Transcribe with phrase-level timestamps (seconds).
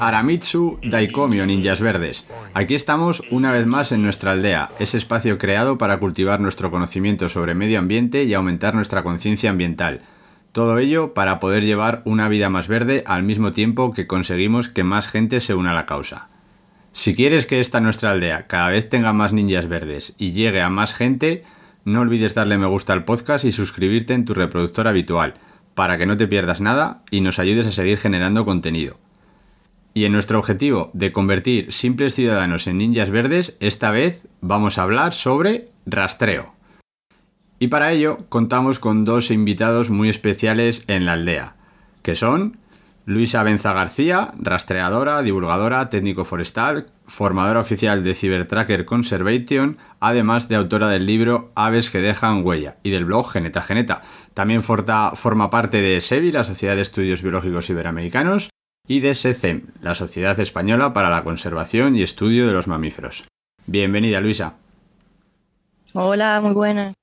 [0.00, 2.24] Aramitsu, Daikomi o Ninjas Verdes.
[2.54, 7.28] Aquí estamos una vez más en nuestra aldea, ese espacio creado para cultivar nuestro conocimiento
[7.28, 10.00] sobre medio ambiente y aumentar nuestra conciencia ambiental.
[10.52, 14.84] Todo ello para poder llevar una vida más verde al mismo tiempo que conseguimos que
[14.84, 16.28] más gente se una a la causa.
[16.92, 20.70] Si quieres que esta nuestra aldea cada vez tenga más ninjas verdes y llegue a
[20.70, 21.44] más gente,
[21.84, 25.34] no olvides darle me gusta al podcast y suscribirte en tu reproductor habitual,
[25.74, 28.98] para que no te pierdas nada y nos ayudes a seguir generando contenido.
[29.94, 34.82] Y en nuestro objetivo de convertir simples ciudadanos en ninjas verdes, esta vez vamos a
[34.82, 36.52] hablar sobre rastreo.
[37.58, 41.56] Y para ello contamos con dos invitados muy especiales en la aldea,
[42.02, 42.58] que son
[43.04, 50.88] Luisa Benza García, rastreadora, divulgadora, técnico forestal, formadora oficial de Cybertracker Conservation, además de autora
[50.88, 54.02] del libro Aves que dejan huella y del blog Geneta Geneta.
[54.34, 58.50] También forma parte de SEBI, la Sociedad de Estudios Biológicos Iberoamericanos,
[58.88, 63.24] y de SECEM, la Sociedad Española para la Conservación y Estudio de los Mamíferos.
[63.66, 64.54] Bienvenida, Luisa.
[65.92, 66.94] Hola, muy buenas.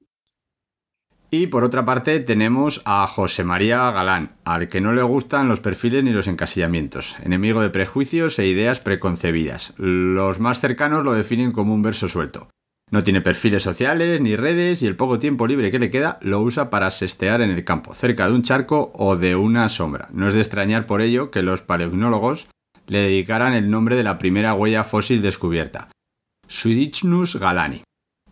[1.29, 5.59] Y por otra parte tenemos a José María Galán, al que no le gustan los
[5.59, 9.73] perfiles ni los encasillamientos, enemigo de prejuicios e ideas preconcebidas.
[9.77, 12.47] Los más cercanos lo definen como un verso suelto.
[12.91, 16.41] No tiene perfiles sociales ni redes y el poco tiempo libre que le queda lo
[16.41, 20.07] usa para sestear en el campo, cerca de un charco o de una sombra.
[20.11, 22.47] No es de extrañar por ello que los paleognólogos
[22.87, 25.89] le dedicaran el nombre de la primera huella fósil descubierta,
[26.47, 27.81] Suidichnus galani.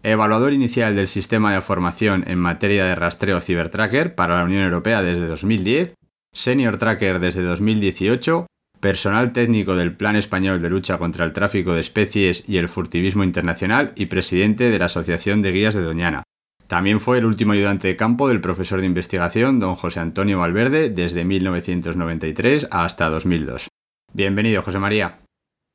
[0.04, 5.02] Evaluador inicial del sistema de formación en materia de rastreo Cybertracker para la Unión Europea
[5.02, 5.96] desde 2010,
[6.34, 8.46] Senior Tracker desde 2018,
[8.84, 13.24] personal técnico del Plan Español de Lucha contra el Tráfico de Especies y el Furtivismo
[13.24, 16.24] Internacional y presidente de la Asociación de Guías de Doñana.
[16.68, 20.90] También fue el último ayudante de campo del profesor de investigación don José Antonio Valverde
[20.90, 23.70] desde 1993 hasta 2002.
[24.12, 25.18] Bienvenido, José María.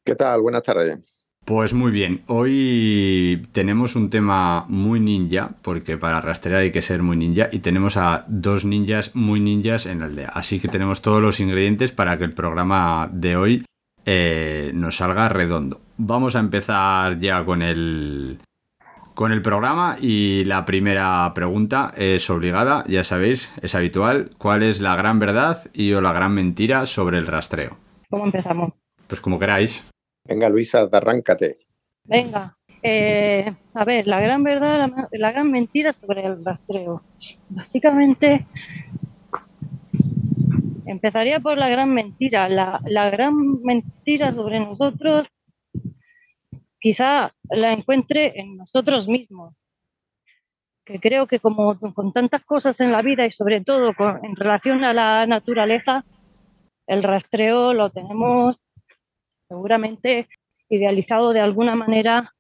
[0.05, 0.43] ¿Qué tal?
[0.43, 1.18] Buenas tardes.
[1.49, 7.03] Pues muy bien, hoy tenemos un tema muy ninja, porque para rastrear hay que ser
[7.03, 10.29] muy ninja, y tenemos a dos ninjas muy ninjas en la aldea.
[10.29, 13.65] Así que tenemos todos los ingredientes para que el programa de hoy
[14.05, 15.81] eh, nos salga redondo.
[15.97, 18.41] Vamos a empezar ya con el,
[19.15, 24.29] con el programa y la primera pregunta es obligada, ya sabéis, es habitual.
[24.37, 27.79] ¿Cuál es la gran verdad y o la gran mentira sobre el rastreo?
[28.11, 28.75] ¿Cómo empezamos?
[29.07, 29.83] Pues como queráis.
[30.29, 31.59] Venga, Luisa, arráncate.
[32.05, 37.03] Venga, eh, a ver, la gran verdad, la, gran mentira sobre el rastreo.
[37.49, 38.47] Básicamente,
[40.87, 42.49] empezaría por la gran mentira.
[42.51, 45.27] La, gran mentira sobre nosotros
[46.79, 49.55] quizá la encuentre en nosotros mismos.
[50.85, 54.85] Que creo que como con tantas cosas en la vida y sobre todo en relación
[54.85, 56.05] a la naturaleza,
[56.87, 58.61] el rastreo lo tenemos
[59.49, 60.29] seguramente
[60.69, 62.35] idealizado de alguna manera,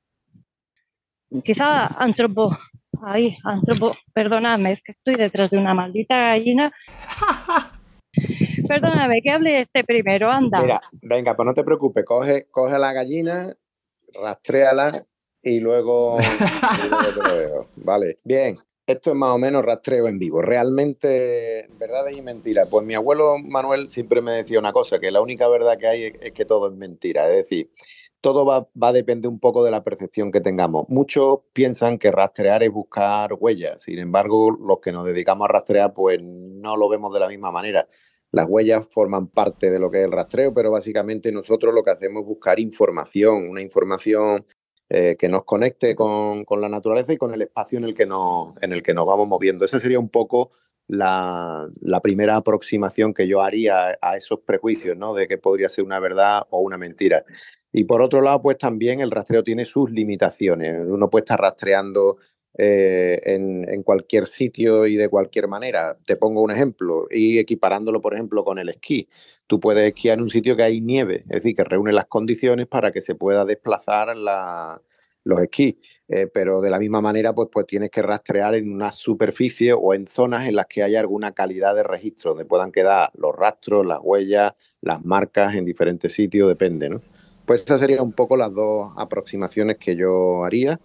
[1.42, 2.56] quizá antropo,
[3.02, 6.72] ahí, antropo, perdóname, es que estoy detrás de una maldita gallina.
[8.68, 10.60] Perdóname, que hable este primero, anda.
[10.60, 13.54] Mira, venga, pues no te preocupes, coge, coge la gallina,
[14.12, 14.92] rastréala
[15.42, 17.68] y luego, y luego te lo veo.
[17.76, 18.56] Vale, bien.
[18.88, 20.40] Esto es más o menos rastreo en vivo.
[20.40, 22.68] Realmente, verdades y mentiras.
[22.70, 26.04] Pues mi abuelo Manuel siempre me decía una cosa, que la única verdad que hay
[26.04, 27.28] es, que todo es mentira.
[27.28, 27.70] Es decir,
[28.22, 30.88] todo va, va a depender un poco de la percepción que tengamos.
[30.88, 33.82] Muchos piensan que rastrear es buscar huellas.
[33.82, 37.52] Sin embargo, los que nos dedicamos a rastrear, pues no lo vemos de la misma
[37.52, 37.86] manera.
[38.30, 41.90] Las huellas forman parte de lo que es el rastreo, pero básicamente nosotros lo que
[41.90, 44.46] hacemos es buscar información, una información
[44.90, 48.06] eh, que nos conecte con, con la naturaleza y con el espacio en el que
[48.06, 49.64] nos, en el que nos vamos moviendo.
[49.64, 50.50] Esa sería un poco
[50.86, 55.14] la, la primera aproximación que yo haría a esos prejuicios, ¿no?
[55.14, 57.24] De que podría ser una verdad o una mentira.
[57.72, 60.86] Y por otro lado, pues también el rastreo tiene sus limitaciones.
[60.86, 62.16] Uno puede estar rastreando
[62.56, 65.96] eh, en, cualquier sitio y de cualquier manera.
[66.04, 69.08] Te pongo un ejemplo y equiparándolo, por ejemplo, con el esquí.
[69.46, 72.66] Tú puedes esquiar en un sitio que hay nieve, es decir, que reúne las condiciones
[72.66, 74.82] para que se pueda desplazar la,
[75.24, 75.76] los esquís.
[76.08, 79.94] Eh, pero de la misma manera, pues, pues tienes que rastrear en una superficie o
[79.94, 83.86] en zonas en las que haya alguna calidad de registro, donde puedan quedar los rastros,
[83.86, 87.02] las huellas, las marcas en diferentes sitios, depende, ¿no?
[87.46, 90.80] Pues esas serían un poco las dos aproximaciones que yo haría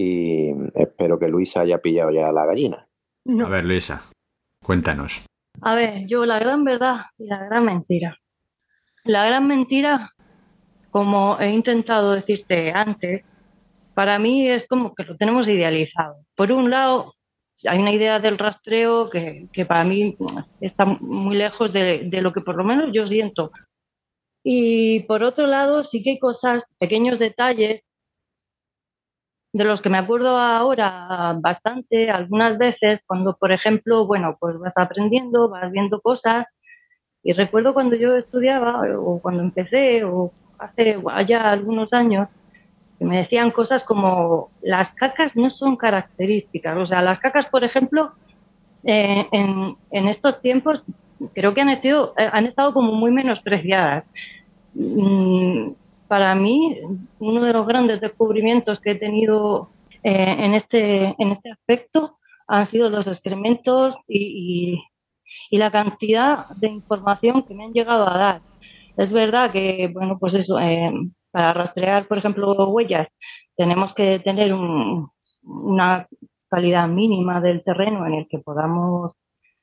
[0.00, 2.86] y espero que Luisa haya pillado ya la gallina.
[3.44, 4.00] A ver, Luisa,
[4.62, 5.26] cuéntanos.
[5.60, 8.16] A ver, yo la gran verdad y la gran mentira.
[9.02, 10.10] La gran mentira,
[10.92, 13.24] como he intentado decirte antes,
[13.94, 16.24] para mí es como que lo tenemos idealizado.
[16.36, 17.14] Por un lado,
[17.66, 20.16] hay una idea del rastreo que, para mí
[20.60, 23.50] está muy lejos de, de, lo que por lo menos yo siento.
[24.44, 27.82] Y por otro lado, sí que hay cosas, pequeños detalles,
[29.52, 34.76] de los que me acuerdo ahora bastante, algunas veces, cuando, por ejemplo, bueno, pues vas
[34.76, 36.46] aprendiendo, vas viendo cosas.
[37.22, 42.28] Y recuerdo cuando yo estudiaba, o cuando empecé, o hace ya algunos años,
[43.00, 46.76] me decían cosas como las cacas no son características.
[46.76, 48.12] O sea, las cacas, por ejemplo,
[48.84, 50.82] eh, en, en, estos tiempos
[51.34, 54.04] creo que han estado, eh, han estado como muy menospreciadas.
[54.74, 55.70] Mm,
[56.08, 56.80] para mí,
[57.18, 59.70] uno de los grandes descubrimientos que he tenido
[60.02, 64.80] eh, en, este, en este aspecto han sido los excrementos y,
[65.50, 68.42] y, la cantidad de información que me han llegado a dar.
[68.96, 70.58] Es verdad que, bueno, pues eso,
[71.30, 73.08] para rastrear, por ejemplo, huellas,
[73.56, 74.54] tenemos que tener
[75.42, 76.08] una
[76.48, 79.12] calidad mínima del terreno en el que podamos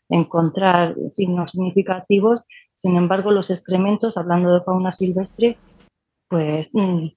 [0.10, 2.42] encontrar signos significativos.
[2.76, 5.58] Sin embargo, los excrementos, hablando de fauna silvestre,
[6.27, 7.07] pues mm,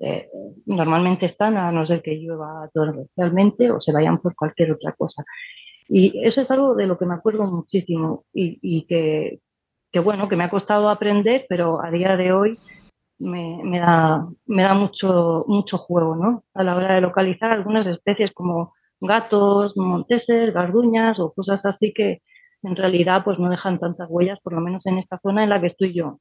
[0.00, 0.30] eh,
[0.66, 5.24] normalmente están a no ser que llueva torrencialmente o se vayan por cualquier otra cosa.
[5.88, 9.40] Y eso es algo de lo que me acuerdo muchísimo y, que,
[10.02, 12.58] bueno, que me ha costado aprender, pero a día de hoy
[13.18, 16.44] me, da, me da mucho, mucho juego ¿no?
[16.54, 22.22] a la hora de localizar algunas especies como gatos, monteses, garduñas o cosas así que
[22.62, 25.60] en realidad pues no dejan tantas huellas, por lo menos en esta zona en la
[25.60, 26.20] que estoy yo.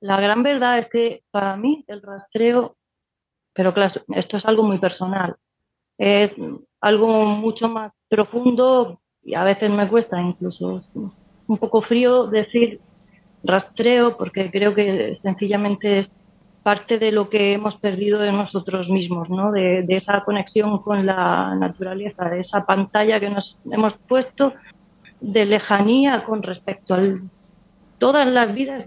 [0.00, 2.76] La gran verdad es que para mí el rastreo,
[3.52, 5.36] pero claro, esto es algo muy personal,
[5.96, 6.34] es
[6.80, 10.80] algo mucho más profundo y a veces me cuesta incluso
[11.46, 12.80] un poco frío decir
[13.42, 16.12] rastreo porque creo que sencillamente es
[16.62, 19.52] parte de lo que hemos perdido de nosotros mismos, ¿no?
[19.52, 24.52] de, esa conexión con la naturaleza, de esa pantalla que nos hemos puesto
[25.20, 27.00] de lejanía con respecto a
[27.98, 28.84] todas las vidas,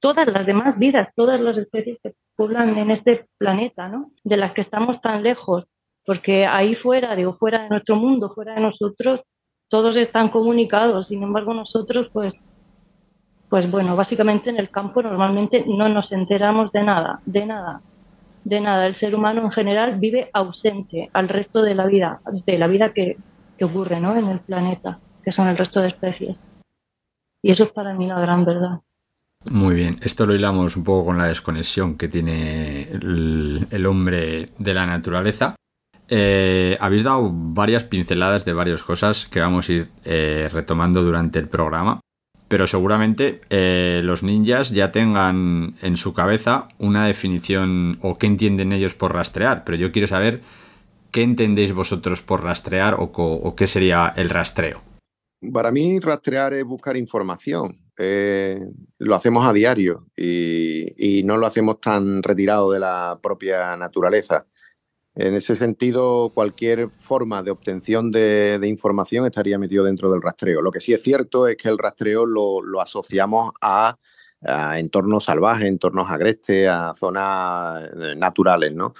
[0.00, 4.12] todas las demás vidas, todas las especies que poblan en este planeta, ¿no?
[4.24, 5.66] de las que estamos tan lejos,
[6.04, 9.22] porque ahí fuera, digo, fuera de nuestro mundo, fuera de nosotros,
[9.68, 12.34] todos están comunicados, sin embargo nosotros pues
[13.52, 17.82] pues bueno, básicamente en el campo normalmente no nos enteramos de nada, de nada,
[18.44, 18.86] de nada.
[18.86, 22.94] El ser humano en general vive ausente al resto de la vida, de la vida
[22.94, 23.18] que,
[23.60, 24.16] ocurre ¿no?
[24.16, 26.36] en el planeta, que son el resto de especies.
[27.42, 28.80] Y eso es para mí la gran verdad.
[29.50, 34.74] Muy bien, esto lo hilamos un poco con la desconexión que tiene el, hombre de
[34.74, 35.56] la naturaleza.
[36.08, 41.40] Eh, habéis dado varias pinceladas de varias cosas que vamos a ir eh, retomando durante
[41.40, 42.00] el programa
[42.52, 48.74] pero seguramente eh, los ninjas ya tengan en su cabeza una definición o qué entienden
[48.74, 50.42] ellos por rastrear, pero yo quiero saber
[51.10, 54.82] qué entendéis vosotros por rastrear o, qué sería el rastreo.
[55.50, 57.74] Para mí rastrear es buscar información.
[57.98, 58.60] Eh,
[58.98, 64.46] lo hacemos a diario y, no lo hacemos tan retirado de la propia naturaleza.
[65.14, 70.62] En ese sentido, cualquier forma de obtención de, información estaría metido dentro del rastreo.
[70.62, 73.96] Lo que sí es cierto es que el rastreo lo, asociamos a,
[74.76, 78.94] entornos salvajes, entornos agrestes, a zonas eh, naturales, ¿no?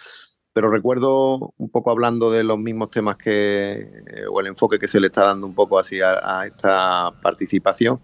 [0.53, 3.87] Pero recuerdo un poco hablando de los mismos temas que,
[4.31, 8.01] o el enfoque que se le está dando un poco así a, esta participación,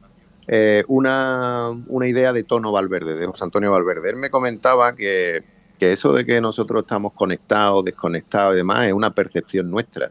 [0.46, 4.10] eh, una, una idea de Tono Valverde, de José Antonio Valverde.
[4.10, 5.44] Él me comentaba que
[5.78, 10.10] que eso de que nosotros estamos conectados, desconectados y demás es una percepción nuestra.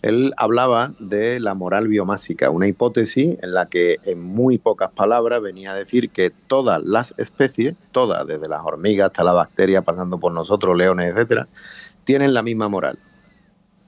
[0.00, 5.42] Él hablaba de la moral biomásica, una hipótesis en la que en muy pocas palabras
[5.42, 10.18] venía a decir que todas las especies, todas, desde las hormigas hasta la bacteria, pasando
[10.20, 11.48] por nosotros, leones, etcétera,
[12.08, 12.98] tienen la misma moral.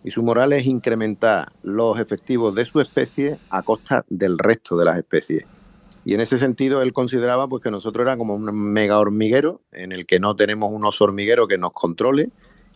[0.05, 4.85] Y su moral es incrementar los efectivos de su especie a costa del resto de
[4.85, 5.47] las especies.
[6.05, 9.93] Y en ese sentido él consideraba pues, que nosotros era como un mega hormiguero en
[9.93, 12.29] el que no tenemos un oso hormiguero que nos controle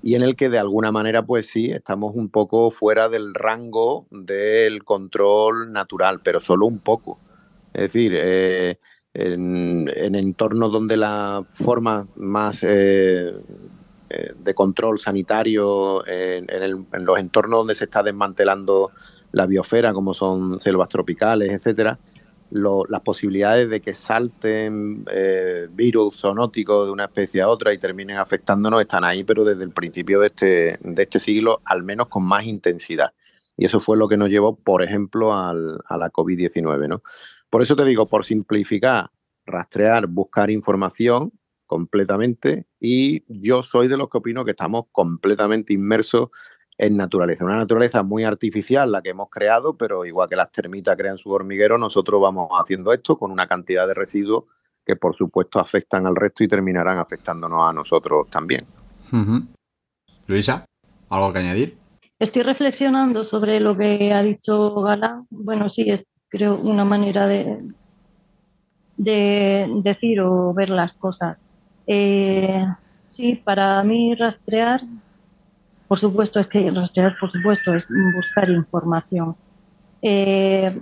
[0.02, 4.06] y en el que de alguna manera pues sí estamos un poco fuera del rango
[4.10, 7.18] del control natural, pero solo un poco.
[7.74, 8.78] Es decir, eh,
[9.12, 13.32] en, entornos donde la forma más eh,
[14.36, 18.90] de control sanitario en, en, los entornos donde se está desmantelando
[19.32, 21.98] la biosfera, como son selvas tropicales, etcétera,
[22.50, 28.18] las posibilidades de que salten eh, virus zoonóticos de una especie a otra y terminen
[28.18, 32.24] afectándonos están ahí, pero desde el principio de este, de este siglo, al menos con
[32.24, 33.12] más intensidad.
[33.56, 36.88] Y eso fue lo que nos llevó, por ejemplo, al, a la COVID-19.
[36.88, 37.02] ¿no?
[37.50, 39.10] Por eso te digo, por simplificar,
[39.46, 41.32] rastrear, buscar información
[41.66, 42.66] completamente.
[42.80, 46.30] Y yo soy de los que opino que estamos completamente inmersos
[46.78, 47.44] en naturaleza.
[47.44, 51.30] Una naturaleza muy artificial la que hemos creado, pero igual que las termitas crean su
[51.30, 54.44] hormiguero, nosotros vamos haciendo esto con una cantidad de residuos
[54.84, 58.66] que por supuesto afectan al resto y terminarán afectándonos a nosotros también.
[60.26, 60.66] Luisa,
[61.08, 61.78] ¿algo que añadir?
[62.18, 65.26] Estoy reflexionando sobre lo que ha dicho Galán.
[65.30, 67.62] Bueno, sí, es creo una manera de,
[68.96, 71.38] de decir o ver las cosas.
[71.86, 72.66] Eh,
[73.08, 74.82] sí, para mí rastrear
[75.86, 79.36] por supuesto, es que rastrear, por supuesto, es buscar información.
[80.02, 80.80] Eh,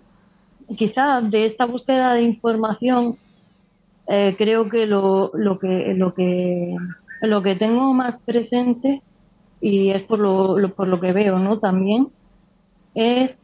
[0.76, 3.18] quizá de esta búsqueda de información
[4.09, 6.76] eh, creo que lo, que lo que
[7.23, 9.02] lo que tengo más presente
[9.61, 12.09] y es por lo, por lo que veo no también
[12.94, 13.37] es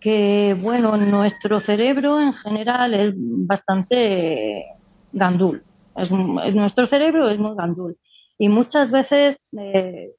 [0.00, 4.64] que bueno nuestro cerebro en general es bastante
[5.12, 5.64] gandul
[5.96, 7.96] es, nuestro cerebro es muy gandul
[8.38, 10.12] y muchas veces eh,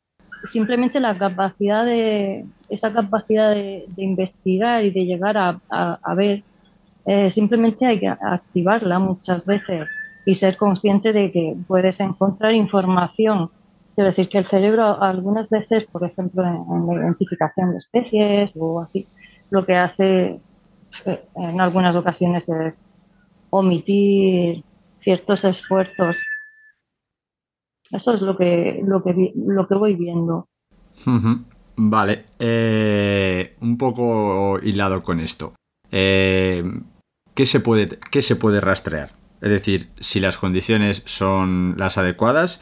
[0.43, 6.43] simplemente la capacidad de, esa capacidad de, investigar y de llegar a, ver,
[7.05, 9.89] eh, simplemente hay que activarla muchas veces
[10.25, 13.49] y ser consciente de que puedes encontrar información.
[13.95, 18.81] Quiero decir que el cerebro algunas veces, por ejemplo, en, la identificación de especies o
[18.81, 19.07] así,
[19.49, 20.41] lo que hace
[21.05, 22.79] eh, en algunas ocasiones es
[23.49, 24.63] omitir
[25.07, 26.17] ciertos esfuerzos
[27.91, 30.49] eso es lo que, lo que, lo que voy viendo.
[31.77, 35.55] Vale, eh, un poco hilado con esto.
[35.89, 36.63] Eh,
[37.33, 39.11] ¿qué, se puede, ¿Qué se puede rastrear?
[39.39, 42.61] Es decir, si las condiciones son las adecuadas,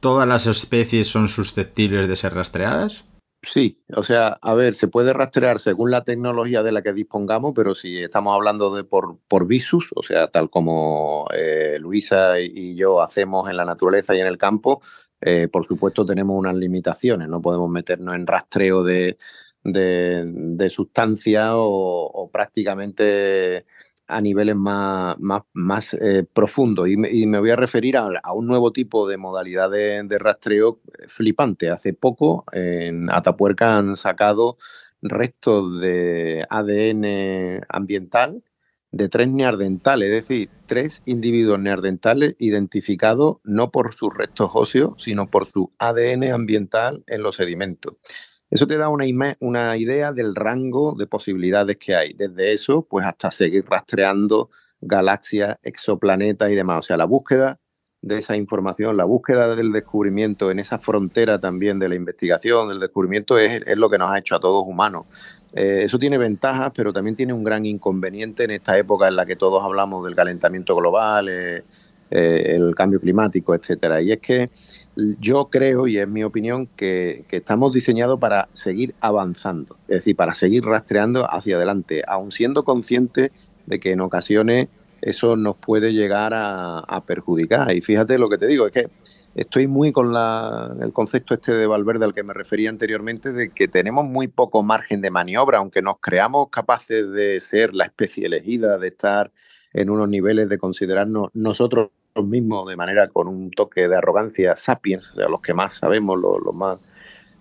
[0.00, 3.04] ¿todas las especies son susceptibles de ser rastreadas?
[3.46, 7.52] Sí, o sea, a ver, se puede rastrear según la tecnología de la que dispongamos,
[7.54, 12.74] pero si estamos hablando de por, por visus, o sea, tal como eh, Luisa y
[12.74, 14.82] yo hacemos en la naturaleza y en el campo,
[15.20, 19.16] eh, por supuesto tenemos unas limitaciones, no podemos meternos en rastreo de,
[19.62, 23.66] de, sustancias o, prácticamente
[24.08, 26.88] a niveles más, más, más eh, profundos.
[26.88, 31.70] Y me, voy a referir a, un nuevo tipo de modalidad de, rastreo flipante.
[31.70, 34.58] Hace poco en Atapuerca han sacado
[35.02, 38.42] restos de ADN ambiental
[38.92, 45.28] de tres neardentales, es decir, tres individuos neardentales identificados no por sus restos óseos, sino
[45.28, 47.94] por su ADN ambiental en los sedimentos.
[48.50, 49.04] Eso te da una,
[49.40, 54.50] una idea del rango de posibilidades que hay, desde eso pues hasta seguir rastreando
[54.80, 56.78] galaxias, exoplanetas y demás.
[56.78, 57.58] O sea, la búsqueda
[58.02, 62.78] de esa información, la búsqueda del descubrimiento en esa frontera también de la investigación, del
[62.78, 65.06] descubrimiento, es, lo que nos ha hecho a todos humanos.
[65.52, 69.26] Eh, eso tiene ventajas, pero también tiene un gran inconveniente en esta época en la
[69.26, 71.64] que todos hablamos del calentamiento global, eh,
[72.10, 74.00] eh, el cambio climático, etcétera.
[74.00, 74.50] Y es que
[74.96, 80.34] yo creo, y es mi opinión, que, estamos diseñados para seguir avanzando, es decir, para
[80.34, 83.30] seguir rastreando hacia adelante, aun siendo conscientes
[83.66, 84.68] de que en ocasiones
[85.02, 87.74] eso nos puede llegar a, perjudicar.
[87.76, 88.88] Y fíjate lo que te digo, es que
[89.34, 90.14] estoy muy con
[90.80, 94.62] el concepto este de Valverde al que me refería anteriormente, de que tenemos muy poco
[94.62, 99.30] margen de maniobra, aunque nos creamos capaces de ser la especie elegida, de estar
[99.74, 101.90] en unos niveles de considerarnos nosotros
[102.24, 106.18] mismos de manera con un toque de arrogancia sapiens, o sea, los que más sabemos,
[106.18, 106.78] los, más...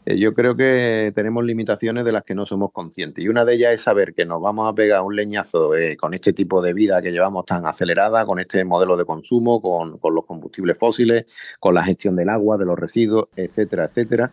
[0.06, 3.56] Eh, yo creo que tenemos limitaciones de las que no somos conscientes y una de
[3.56, 6.74] ellas es saber que nos vamos a pegar un leñazo eh, con este tipo de
[6.74, 11.26] vida que llevamos tan acelerada, con este modelo de consumo, con, con los combustibles fósiles,
[11.60, 14.32] con la gestión del agua, de los residuos, etcétera, etcétera.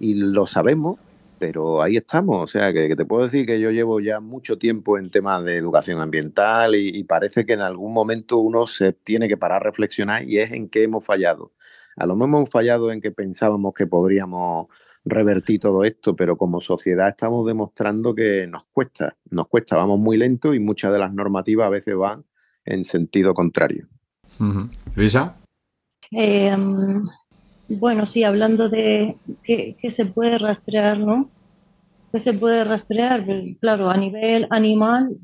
[0.00, 0.98] Y lo sabemos,
[1.42, 2.44] pero ahí estamos.
[2.44, 5.56] O sea, que, te puedo decir que yo llevo ya mucho tiempo en temas de
[5.56, 10.22] educación ambiental y, parece que en algún momento uno se tiene que parar a reflexionar
[10.22, 11.50] y es en qué hemos fallado.
[11.96, 14.68] A lo mejor hemos fallado en que pensábamos que podríamos
[15.04, 20.16] revertir todo esto, pero como sociedad estamos demostrando que nos cuesta, nos cuesta, vamos muy
[20.16, 22.24] lento y muchas de las normativas a veces van
[22.64, 23.88] en sentido contrario.
[24.94, 25.38] Luisa.
[26.12, 27.02] Em,
[27.78, 31.30] bueno, sí, hablando de qué, se puede rastrear, ¿no?
[32.12, 33.24] ¿Qué se puede rastrear?
[33.24, 35.16] Pues, claro, a nivel animal,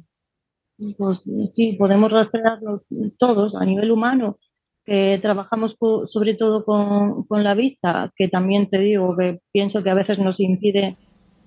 [0.97, 2.83] pues sí, podemos rastrearlo
[3.19, 3.57] todos.
[3.57, 4.39] A nivel humano,
[4.85, 5.77] que trabajamos
[6.07, 10.41] sobre todo con, la vista, que también te digo que pienso que a veces nos
[10.41, 10.97] impide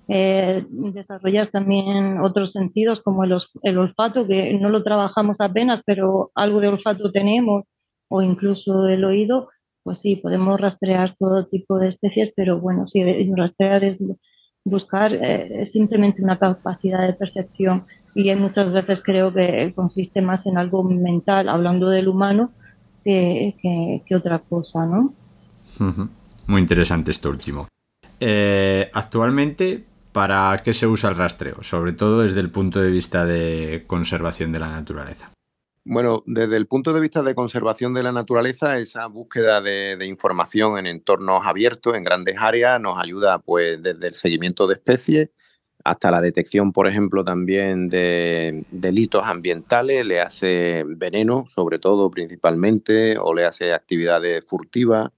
[0.08, 6.30] eh, desarrollar también otros sentidos como el, el, olfato, que no lo trabajamos apenas, pero
[6.34, 7.64] algo de olfato tenemos,
[8.08, 9.48] o incluso el oído,
[9.82, 13.02] pues sí, podemos rastrear todo tipo de especies, pero bueno, sí,
[13.34, 14.02] rastrear es
[14.64, 20.58] buscar eh, simplemente una capacidad de percepción y muchas veces creo que consiste más en
[20.58, 22.52] algo mental, hablando del humano,
[23.04, 25.12] que, otra cosa, ¿no?
[26.46, 27.66] Muy interesante esto último.
[28.20, 31.62] Eh, actualmente, ¿para qué se usa el rastreo?
[31.62, 35.32] Sobre todo desde el punto de vista de conservación de la naturaleza.
[35.84, 40.78] Bueno, desde el punto de vista de conservación de la naturaleza, esa búsqueda de, información
[40.78, 45.30] en entornos abiertos, en grandes áreas, nos ayuda pues desde el seguimiento de especies
[45.84, 53.18] hasta la detección, por ejemplo, también de delitos ambientales, le hace veneno, sobre todo principalmente,
[53.18, 55.10] o le hace actividades furtivas.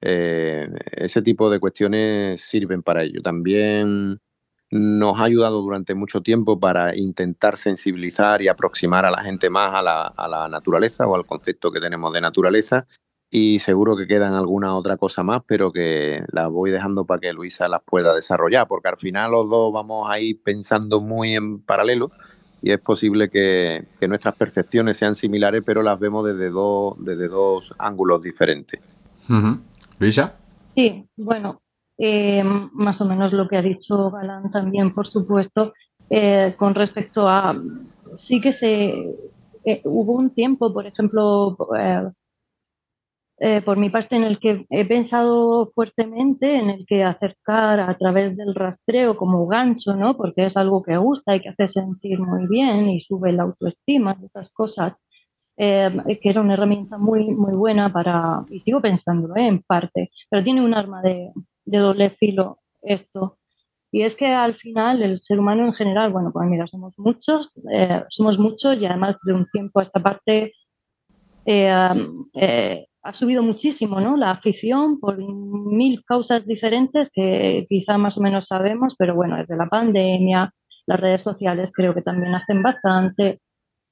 [0.00, 3.22] Eh, ese tipo de cuestiones sirven para ello.
[3.22, 4.20] También
[4.74, 9.72] nos ha ayudado durante mucho tiempo para intentar sensibilizar y aproximar a la gente más
[9.72, 12.84] a la, a la naturaleza o al concepto que tenemos de naturaleza
[13.30, 17.32] y seguro que quedan alguna otra cosa más, pero que las voy dejando para que
[17.32, 21.60] Luisa las pueda desarrollar, porque al final los dos vamos a ir pensando muy en
[21.60, 22.10] paralelo
[22.60, 27.72] y es posible que, nuestras percepciones sean similares, pero las vemos desde dos, desde dos
[27.78, 28.80] ángulos diferentes.
[30.00, 30.34] Luisa.
[30.74, 31.60] Sí, bueno,
[31.98, 35.74] eh, más o menos lo que ha dicho Galán también, por supuesto,
[36.10, 37.54] eh, con respecto a,
[38.14, 39.14] sí que se,
[39.64, 41.56] eh, hubo un tiempo, por ejemplo,
[43.64, 48.36] por mi parte, en el que he pensado fuertemente en el que acercar a través
[48.36, 50.16] del rastreo como gancho, ¿no?
[50.16, 54.16] Porque es algo que gusta y que hace sentir muy bien y sube la autoestima,
[54.24, 54.94] esas cosas,
[55.56, 59.46] eh, que era una herramienta muy, muy buena para, y sigo pensándolo ¿eh?
[59.46, 61.32] en parte, pero tiene un arma de,
[61.64, 63.38] de doble filo esto.
[63.90, 67.52] Y es que al final el ser humano en general, bueno, pues mira, somos muchos,
[68.08, 70.52] somos muchos y además de un tiempo a esta parte
[71.46, 74.16] ha subido muchísimo, ¿no?
[74.16, 79.56] La afición por mil causas diferentes que quizá más o menos sabemos, pero bueno, desde
[79.56, 80.52] la pandemia,
[80.86, 83.40] las redes sociales creo que también hacen bastante.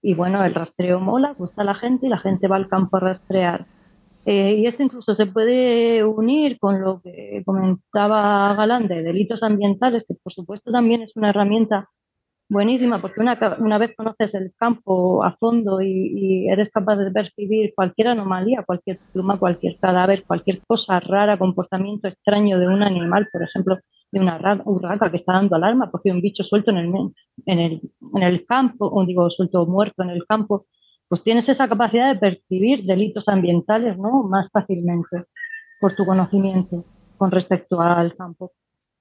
[0.03, 2.97] Y bueno, el rastreo mola, gusta a la gente y la gente va al campo
[2.97, 3.67] a rastrear.
[4.25, 10.05] Eh, y esto incluso se puede unir con lo que comentaba Galán de delitos ambientales,
[10.07, 11.89] que por supuesto también es una herramienta
[12.49, 17.73] buenísima, porque una, una vez conoces el campo a fondo y, eres capaz de percibir
[17.75, 23.43] cualquier anomalía, cualquier pluma, cualquier cadáver, cualquier cosa rara, comportamiento extraño de un animal, por
[23.43, 23.79] ejemplo,
[24.13, 26.93] de una urraca que está dando alarma porque un bicho suelto en el,
[27.47, 27.81] en el,
[28.15, 30.67] en el campo, o digo, suelto muerto en el campo,
[31.13, 34.23] pues tienes esa capacidad de percibir delitos ambientales ¿no?
[34.23, 35.25] más fácilmente
[35.79, 36.87] por tu conocimiento
[37.19, 38.53] con respecto al campo.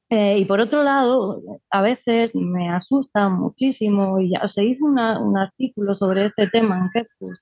[0.09, 5.37] Eh, y por otro lado, a veces me asusta muchísimo, y ya se hizo un
[5.37, 7.39] artículo sobre este tema en Kepus,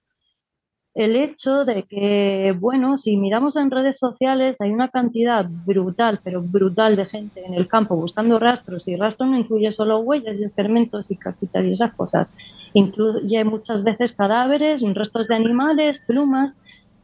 [0.93, 6.43] el hecho de que, bueno, si miramos en redes sociales hay una cantidad brutal, pero
[6.43, 10.43] brutal de gente en el campo buscando rastros, y rastros no incluye solo huellas y
[10.43, 12.27] excrementos y caquitas y esas cosas,
[12.73, 16.53] incluye muchas veces cadáveres, restos de animales, plumas,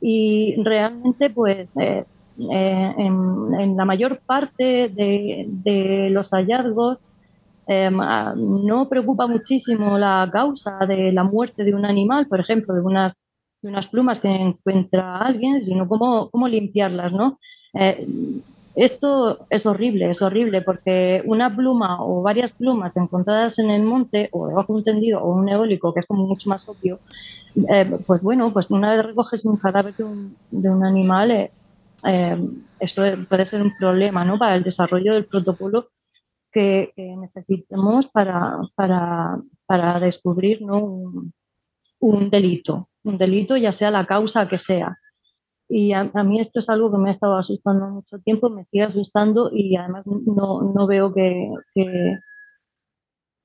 [0.01, 2.05] y realmente pues eh,
[2.51, 6.99] eh, en, la mayor parte de, los hallazgos
[7.67, 12.81] em, no preocupa muchísimo la causa de la muerte de un animal, por ejemplo, de
[12.81, 13.13] unas,
[13.61, 17.39] de unas plumas que encuentra alguien, sino cómo, cómo limpiarlas, ¿no?
[18.75, 23.83] Eh, esto es horrible, es horrible porque una pluma o varias plumas encontradas en el
[23.83, 26.99] monte o debajo de un tendido o un eólico, que es como mucho más obvio,
[27.69, 32.37] eh, pues bueno, pues una vez recoges un cadáver de un, de un animal, eh,
[32.79, 34.37] eso puede ser un problema ¿no?
[34.37, 35.89] para el desarrollo del protocolo
[36.51, 40.79] que, necesitemos para, para, para descubrir ¿no?
[41.99, 44.97] un, delito, un delito ya sea la causa que sea.
[45.67, 48.83] Y a, mí esto es algo que me ha estado asustando mucho tiempo, me sigue
[48.83, 52.19] asustando y además no, no veo que, que,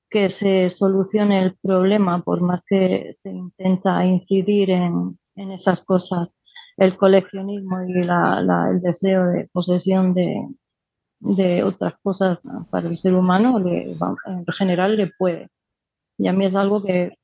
[0.09, 6.29] que, se solucione el problema por más que se intenta incidir en, en esas cosas
[6.77, 14.45] el coleccionismo y el deseo de posesión de, otras cosas para el ser humano, en
[14.47, 15.49] general le puede.
[16.17, 17.17] Y a mí es algo que,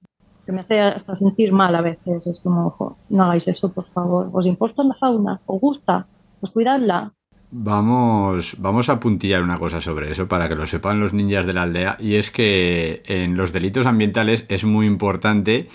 [0.52, 2.28] me hace hasta sentir mal a veces.
[2.28, 4.30] Es como, no hagáis eso, por favor.
[4.32, 5.42] ¿Os importa la fauna?
[5.46, 6.08] ¿Os gusta?
[6.42, 7.12] ¿Os cuidadla?
[7.50, 11.54] Vamos, vamos a puntillar una cosa sobre eso para que lo sepan los ninjas de
[11.54, 15.70] la aldea y es que en los delitos ambientales es muy importante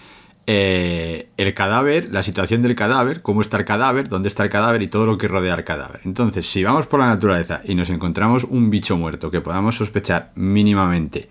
[0.47, 4.83] eh, el cadáver, la situación del cadáver, cómo está el cadáver, dónde está el cadáver
[4.83, 6.01] y todo lo que rodea al cadáver.
[6.05, 10.33] Entonces, si vamos por la naturaleza y nos encontramos un bicho muerto que podamos sospechar
[10.35, 11.29] mínimamente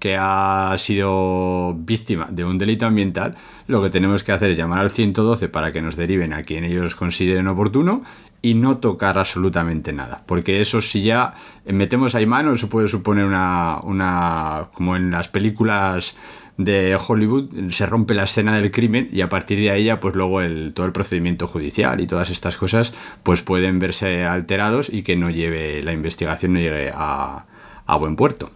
[0.00, 3.36] que ha sido víctima de un delito ambiental,
[3.66, 6.64] lo que tenemos que hacer es llamar al 112 para que nos deriven a quien
[6.64, 8.02] ellos consideren oportuno
[8.42, 10.22] y no tocar absolutamente nada.
[10.26, 11.34] Porque eso si ya
[11.66, 16.16] metemos ahí mano, eso puede suponer una, una como en las películas
[16.56, 20.14] de Hollywood, se rompe la escena del crimen y a partir de ahí ya pues
[20.14, 25.02] luego el, todo el procedimiento judicial y todas estas cosas pues pueden verse alterados y
[25.02, 27.46] que no lleve la investigación no llegue a,
[27.86, 28.50] a buen puerto.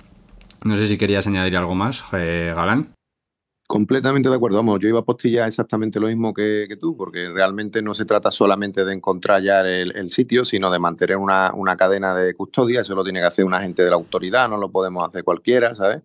[0.64, 2.94] No sé si querías añadir algo más, eh, Galán.
[3.66, 4.56] Completamente de acuerdo.
[4.56, 8.30] Vamos, yo iba a postillar exactamente lo mismo que, tú, porque realmente no se trata
[8.30, 12.80] solamente de encontrar ya el, sitio, sino de mantener una, una, cadena de custodia.
[12.80, 15.74] Eso lo tiene que hacer un agente de la autoridad, no lo podemos hacer cualquiera,
[15.74, 16.02] ¿sabes?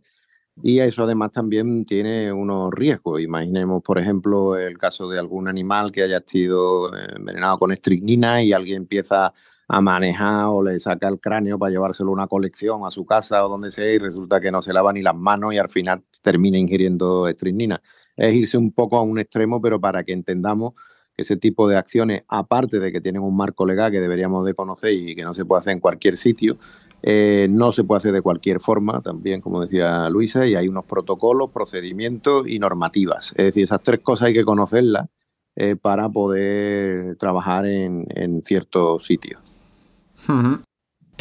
[0.62, 3.22] Y eso además también tiene unos riesgos.
[3.22, 8.44] Imaginemos, por ejemplo, el caso de algún animal que haya sido eh, envenenado con estricnina
[8.44, 9.34] y alguien empieza
[9.72, 13.46] a manejar o le saca el cráneo para llevárselo a una colección a su casa
[13.46, 16.04] o donde sea y resulta que no se lava ni las manos y al final
[16.24, 17.80] termina ingiriendo estrinina.
[18.18, 20.74] Es irse un poco a un extremo, pero para que entendamos
[21.16, 24.56] que ese tipo de acciones, aparte de que tienen un marco legal que deberíamos de
[24.56, 26.58] conocer y que no se puede hacer en cualquier sitio,
[27.04, 30.86] eh, no se puede hacer de cualquier forma, también como decía Luisa, y hay unos
[30.86, 33.34] protocolos, procedimientos y normativas.
[33.38, 35.10] Es decir, esas tres cosas hay que conocerlas
[35.56, 39.49] eh, para poder trabajar en, en ciertos sitios.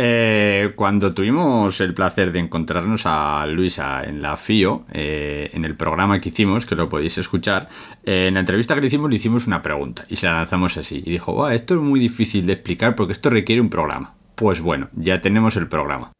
[0.01, 5.75] Eh, cuando tuvimos el placer de encontrarnos a Luisa en la FIO, eh, en el
[5.75, 7.68] programa que hicimos, que lo podéis escuchar,
[8.05, 10.77] eh, en la entrevista que le hicimos le hicimos una pregunta y se la lanzamos
[10.77, 11.03] así.
[11.05, 14.14] Y dijo, esto es muy difícil de explicar porque esto requiere un programa.
[14.37, 16.12] Pues bueno, ya tenemos el programa.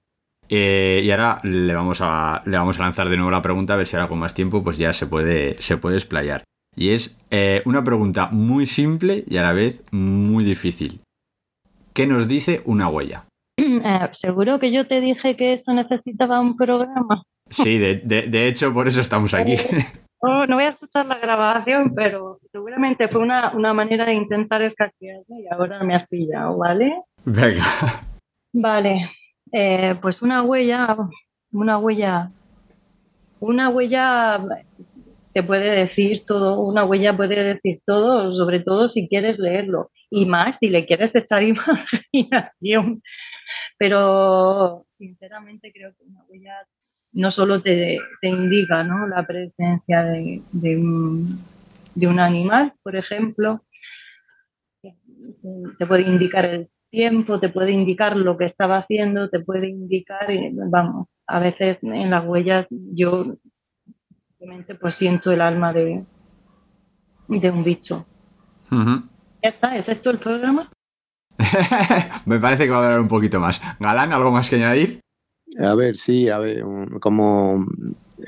[0.48, 4.18] y ahora le vamos, a, lanzar de nuevo la pregunta, a ver si ahora con
[4.18, 6.42] más tiempo pues ya se puede, se puede explayar.
[6.74, 7.16] Y es
[7.64, 11.01] una pregunta muy simple y a la vez muy difícil.
[11.98, 13.24] ¿Qué nos dice una huella?
[13.58, 17.24] Eh, seguro que yo te dije que eso necesitaba un programa.
[17.50, 19.56] Sí, de, hecho por eso estamos aquí.
[20.20, 25.42] Oh, no voy a escuchar la grabación, pero seguramente fue una, manera de intentar escaquearme
[25.42, 27.02] y ahora me has pillado, ¿vale?
[27.24, 27.62] Venga.
[28.52, 29.12] Vale,
[29.52, 30.96] eh, pues una huella,
[31.52, 32.32] una huella,
[33.38, 34.40] una huella
[35.32, 40.27] te puede decir todo, una huella puede decir todo, sobre todo si quieres leerlo y
[40.27, 41.42] más si le quieres echar
[42.12, 43.03] imaginación.
[43.79, 46.55] Pero sinceramente creo que una huella
[47.12, 49.07] no solo te, indica ¿no?
[49.07, 50.42] la presencia de,
[50.77, 51.42] un,
[51.94, 53.64] de, un, animal, por ejemplo,
[54.83, 60.31] te puede indicar el tiempo, te puede indicar lo que estaba haciendo, te puede indicar,
[60.31, 63.37] eh, vamos, a veces en las huellas yo
[64.29, 66.05] simplemente pues siento el alma de,
[67.29, 68.07] de un bicho.
[69.42, 70.70] Ya está, ¿es esto el programa?
[72.27, 73.61] Me parece que va a durar un poquito más.
[73.79, 75.01] Galán, ¿algo más que añadir?
[75.59, 76.62] A ver, sí, a ver,
[77.01, 77.64] como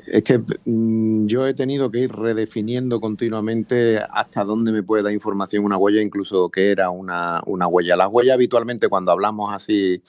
[0.06, 5.12] es que mm, yo he tenido que ir redefiniendo continuamente hasta dónde me puede dar
[5.12, 7.96] información una huella, incluso qué era una, una huella.
[7.96, 10.02] Las huellas habitualmente cuando hablamos así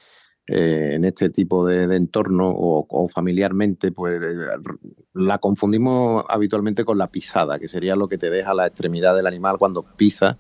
[0.48, 4.36] eh, en este tipo de, entorno o, familiarmente, pues eh,
[5.14, 9.28] la confundimos habitualmente con la pisada, que sería lo que te deja la extremidad del
[9.28, 10.40] animal cuando pisa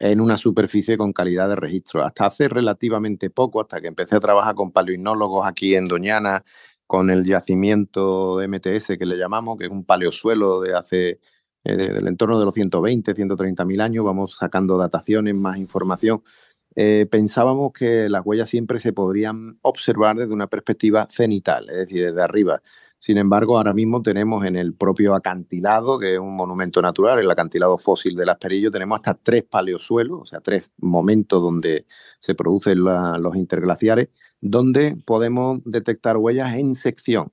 [0.00, 2.04] en una superficie con calidad de registro.
[2.04, 6.42] Hasta hace relativamente poco, hasta que empecé a trabajar con paleoinólogos aquí en Doñana,
[6.86, 11.20] con el yacimiento MTS que le llamamos, que es un paleosuelo de hace
[11.64, 16.22] eh, del entorno de los 120, 130 mil años, vamos sacando dataciones, más información.
[16.74, 22.04] Eh, pensábamos que las huellas siempre se podrían observar desde una perspectiva cenital, es decir,
[22.06, 22.62] desde arriba.
[23.02, 27.30] Sin embargo, ahora mismo tenemos en el propio acantilado, que es un monumento natural, el
[27.30, 31.86] acantilado fósil del Asperillo, tenemos hasta tres paleosuelos, o sea, tres momentos donde
[32.18, 34.10] se producen los interglaciares,
[34.42, 37.32] donde podemos detectar huellas en sección.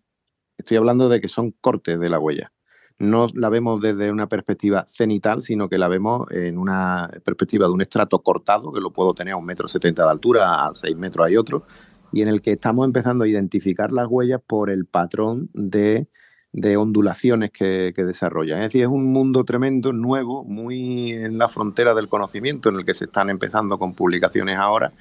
[0.58, 2.53] Estoy hablando de que son cortes de la huella.
[2.97, 7.73] No la vemos desde una perspectiva cenital, sino que la vemos en una perspectiva de
[7.73, 10.97] un estrato cortado, que lo puedo tener a un metro setenta de altura, a seis
[10.97, 11.63] metros hay otro,
[12.12, 16.08] y en el que estamos empezando a identificar las huellas por el patrón de,
[16.78, 18.60] ondulaciones que, desarrollan.
[18.60, 22.86] Es decir, es un mundo tremendo, nuevo, muy en la frontera del conocimiento, en el
[22.86, 24.93] que se están empezando con publicaciones ahora.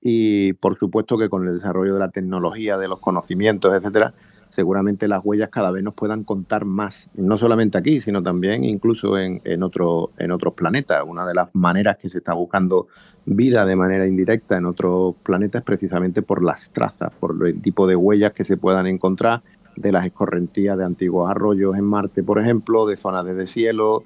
[0.00, 4.14] Y por supuesto que con el desarrollo de la tecnología, de los conocimientos, etcétera,
[4.52, 9.18] seguramente las huellas cada vez nos puedan contar más, no solamente aquí, sino también incluso
[9.18, 11.02] en, en, otro, en otros planetas.
[11.06, 12.86] Una de las maneras que se está buscando
[13.24, 17.96] vida de manera indirecta en otros planetas precisamente por las trazas, por el tipo de
[17.96, 19.42] huellas que se puedan encontrar
[19.74, 24.04] de las escorrentías de antiguos arroyos en Marte, por ejemplo, de zonas de deshielo,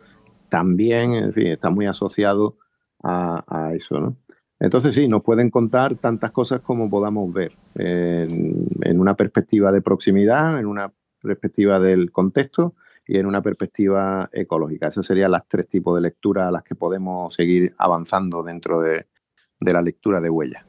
[0.48, 2.54] también, en fin, está muy asociado
[3.02, 4.16] a, a eso, ¿no?
[4.58, 10.58] Entonces sí, nos pueden contar tantas cosas como podamos ver en, una perspectiva de proximidad,
[10.58, 12.74] en una perspectiva del contexto
[13.06, 14.88] y en una perspectiva ecológica.
[14.88, 19.06] Esos serían los tres tipos de lectura a las que podemos seguir avanzando dentro de,
[19.60, 20.64] la lectura de huellas.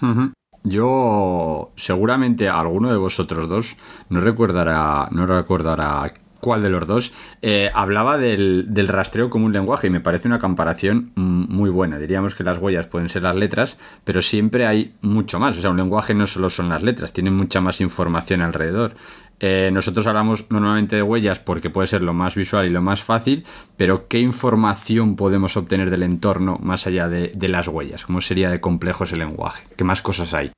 [0.00, 0.32] -huh.
[0.68, 3.76] Yo seguramente alguno de vosotros dos
[4.08, 9.52] no recordará, no recordará cuál de los dos, eh, hablaba del, del, rastreo como un
[9.52, 11.98] lenguaje y me parece una comparación muy buena.
[11.98, 15.58] Diríamos que las huellas pueden ser las letras, pero siempre hay mucho más.
[15.58, 18.94] O sea, un lenguaje no solo son las letras, tiene mucha más información alrededor.
[19.38, 23.02] Eh, nosotros hablamos normalmente de huellas porque puede ser lo más visual y lo más
[23.02, 23.44] fácil,
[23.76, 28.06] pero ¿qué información podemos obtener del entorno más allá de, de las huellas?
[28.06, 29.66] ¿Cómo sería de complejo ese lenguaje?
[29.76, 30.50] ¿Qué más cosas hay?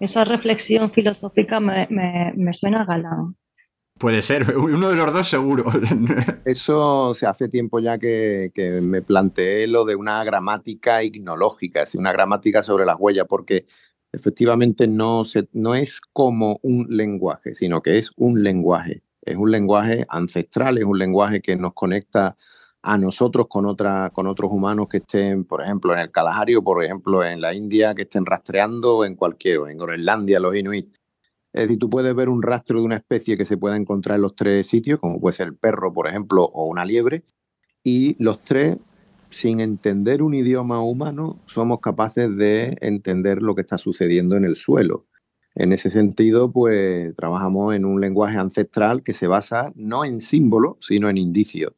[0.00, 3.36] Esa reflexión filosófica me, me, me suena galán.
[3.98, 5.64] Puede ser, uno de los dos seguro.
[6.44, 8.50] Eso se hace tiempo ya que,
[8.82, 13.66] me planteé lo de una gramática ignológica, es una gramática sobre las huellas, porque
[14.12, 15.24] efectivamente no,
[15.74, 19.02] es como un lenguaje, sino que es un lenguaje.
[19.22, 22.36] Es un lenguaje ancestral, es un lenguaje que nos conecta
[22.80, 27.40] a nosotros con, otros humanos que estén, por ejemplo, en el Kalahari por ejemplo, en
[27.40, 30.97] la India, que estén rastreando en cualquier, en Groenlandia, los Inuit.
[31.52, 34.22] Es decir, tú puedes ver un rastro de una especie que se pueda encontrar en
[34.22, 37.24] los tres sitios, como puede ser el perro, por ejemplo, o una liebre,
[37.82, 38.78] y los tres,
[39.30, 44.56] sin entender un idioma humano, somos capaces de entender lo que está sucediendo en el
[44.56, 45.06] suelo.
[45.54, 50.76] En ese sentido, pues trabajamos en un lenguaje ancestral que se basa no en símbolos,
[50.80, 51.72] sino en indicios.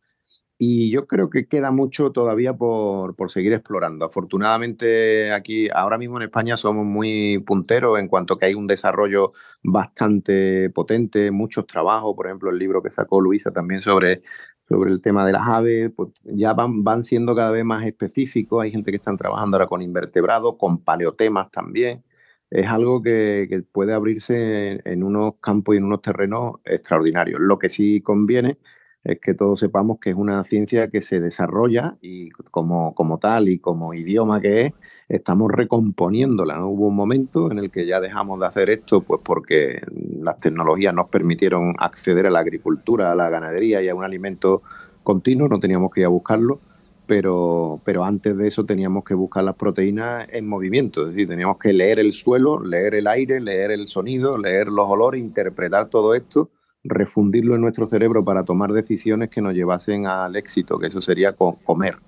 [0.63, 4.05] Y yo creo que queda mucho todavía por, por, seguir explorando.
[4.05, 9.33] Afortunadamente aquí, ahora mismo en España somos muy punteros en cuanto que hay un desarrollo
[9.63, 14.21] bastante potente, muchos trabajos, por ejemplo el libro que sacó Luisa también sobre,
[14.69, 18.63] sobre el tema de las aves, pues ya van, van siendo cada vez más específicos.
[18.63, 22.05] Hay gente que están trabajando ahora con invertebrados, con paleotemas también.
[22.51, 27.41] Es algo que, que puede abrirse en, en unos campos y en unos terrenos extraordinarios.
[27.41, 28.59] Lo que sí conviene
[29.05, 33.49] es que todos sepamos que es una ciencia que se desarrolla y como, como tal
[33.49, 34.73] y como idioma que es,
[35.09, 36.59] estamos recomponiéndola.
[36.59, 36.69] ¿no?
[36.69, 39.81] Hubo un momento en el que ya dejamos de hacer esto pues porque
[40.21, 44.63] las tecnologías nos permitieron acceder a la agricultura, a la ganadería y a un alimento
[45.03, 46.61] continuo, no teníamos que ir a buscarlo,
[47.07, 51.59] pero, pero antes de eso teníamos que buscar las proteínas en movimiento, es decir, teníamos
[51.59, 56.15] que leer el suelo, leer el aire, leer el sonido, leer los olores, interpretar todo
[56.15, 56.51] esto
[56.85, 61.35] refundirlo en nuestro cerebro para tomar decisiones que nos llevasen al éxito, que eso sería
[61.35, 61.99] comer.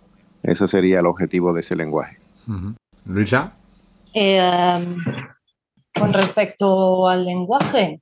[0.43, 2.19] Ese sería el objetivo de ese lenguaje.
[2.49, 2.75] Uh -huh.
[3.07, 3.53] Luisa.
[4.15, 4.97] Eh, um,
[5.95, 8.01] con respecto al lenguaje.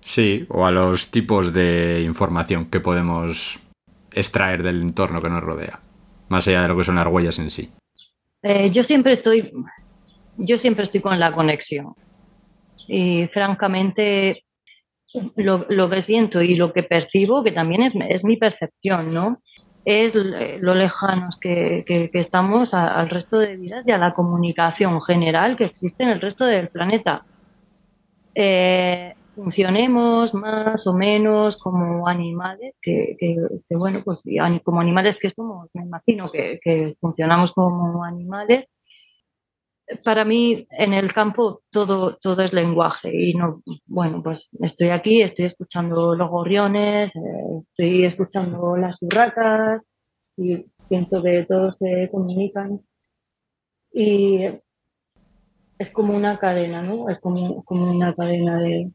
[0.00, 3.60] Sí, o a los tipos de información que podemos
[4.12, 5.80] extraer del entorno que nos rodea,
[6.28, 7.70] más allá de lo que son las huellas en sí.
[8.42, 9.52] Eh, yo siempre estoy,
[10.36, 11.94] yo siempre estoy con la conexión
[12.88, 14.44] y francamente
[15.36, 19.38] lo, lo, que siento y lo que percibo, que también es, es mi percepción, ¿no?
[19.84, 25.02] Es lo lejanos que, que, que estamos al resto de vidas y a la comunicación
[25.02, 27.24] general que existe en el resto del planeta.
[28.34, 33.36] Eh, funcionemos más o menos como animales, que, que,
[33.68, 34.24] que, bueno, pues
[34.64, 38.66] como animales que somos, me imagino que, que funcionamos como animales,
[40.04, 45.22] para mí en el campo todo, todo es lenguaje y no, bueno, pues estoy aquí,
[45.22, 49.82] estoy escuchando los gorriones, eh, estoy escuchando las urracas
[50.36, 52.80] y pienso que todos se comunican
[53.92, 54.44] y
[55.78, 57.08] es como una cadena, ¿no?
[57.08, 58.90] Es como, como una cadena de,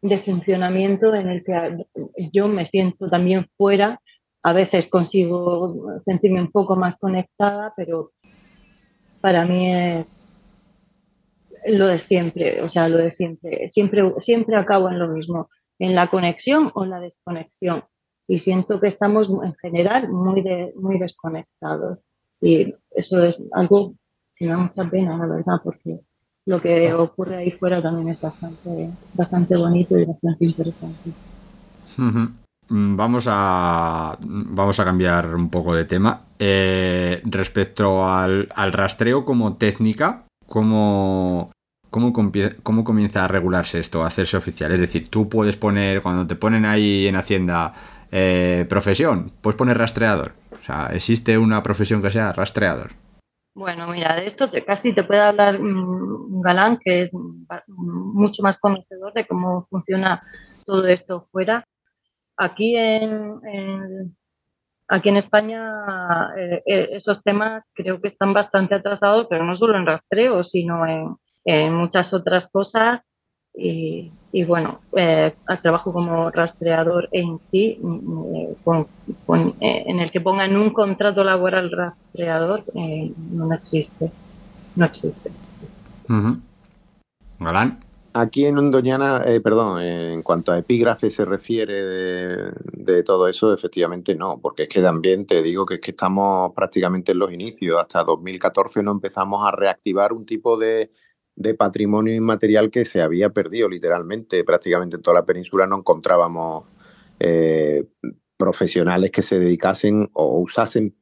[0.00, 1.86] de funcionamiento en el que
[2.32, 4.00] yo me siento también fuera,
[4.42, 8.10] a veces consigo sentirme un poco más conectada, pero
[9.20, 10.06] para mí es
[11.66, 13.70] lo de siempre, o sea, lo de siempre.
[13.70, 15.48] Siempre, siempre acabo en lo mismo,
[15.78, 17.84] en la conexión o la desconexión.
[18.28, 21.98] Y siento que estamos en general muy, de, muy desconectados.
[22.40, 23.94] Y eso es algo
[24.34, 26.00] que me da mucha pena, la verdad, porque
[26.46, 31.12] lo que ocurre ahí fuera también es bastante, bastante bonito y bastante interesante.
[32.68, 36.22] Vamos a, vamos a cambiar un poco de tema.
[36.38, 41.52] Eh, respecto al, al, rastreo como técnica, ¿cómo,
[41.90, 42.12] cómo,
[42.62, 44.72] ¿cómo comienza a regularse esto, a hacerse oficial?
[44.72, 47.74] Es decir, tú puedes poner, cuando te ponen ahí en Hacienda
[48.10, 50.32] eh, profesión, puedes poner rastreador.
[50.52, 52.92] O sea, ¿existe una profesión que sea rastreador?
[53.54, 57.10] Bueno, mira, de esto casi te puede hablar un galán que es
[57.66, 60.22] mucho más conocedor de cómo funciona
[60.64, 61.64] todo esto fuera.
[62.36, 64.16] Aquí en
[64.92, 69.76] aquí en España eh, eh, esos temas creo que están bastante atrasados, pero no solo
[69.76, 73.00] en rastreo, sino en, muchas otras cosas.
[73.54, 74.10] Y,
[74.46, 78.54] bueno, eh, trabajo como rastreador en sí, mm,
[79.60, 84.10] en el que pongan un contrato laboral rastreador, no existe.
[84.76, 85.30] No existe.
[87.38, 87.91] Galán.
[88.14, 94.14] Aquí en Doñana, eh, perdón, en cuanto a epígrafe se refiere de, todo eso, efectivamente
[94.14, 97.80] no, porque es que también te digo que es que estamos prácticamente en los inicios.
[97.80, 100.90] Hasta 2014 no empezamos a reactivar un tipo de,
[101.58, 104.44] patrimonio inmaterial que se había perdido literalmente.
[104.44, 106.66] Prácticamente en toda la península no encontrábamos
[107.18, 107.86] eh,
[108.36, 110.94] profesionales que se dedicasen o usasen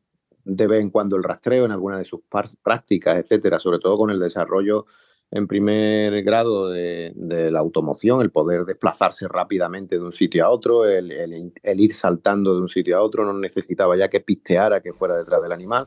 [0.44, 2.20] de vez en cuando el rastreo en alguna de sus
[2.62, 4.86] prácticas, etcétera, sobre todo con el desarrollo
[5.32, 7.12] en primer grado de,
[7.50, 12.62] la automoción, el poder desplazarse rápidamente de un sitio a otro, el, ir saltando de
[12.62, 15.86] un sitio a otro, no necesitaba ya que pisteara que fuera detrás del animal,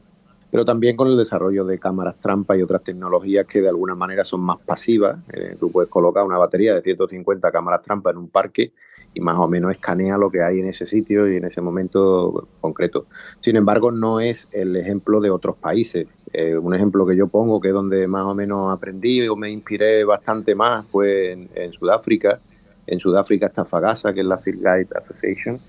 [0.50, 4.24] pero también con el desarrollo de cámaras trampa y otras tecnologías que de alguna manera
[4.24, 5.28] son más pasivas.
[5.34, 8.72] Eh, tú puedes colocar una batería de 150 cámaras trampa en un parque
[9.14, 12.48] y más o menos escanea lo que hay en ese sitio y en ese momento
[12.62, 13.08] concreto.
[13.40, 16.08] Sin embargo, no es el ejemplo de otros países.
[16.34, 19.52] Eh, un ejemplo que yo pongo, que es donde más o menos aprendí o me
[19.52, 22.40] inspiré bastante más, fue en, Sudáfrica.
[22.88, 25.60] En Sudáfrica está Fagasa, que es la Field Guide Association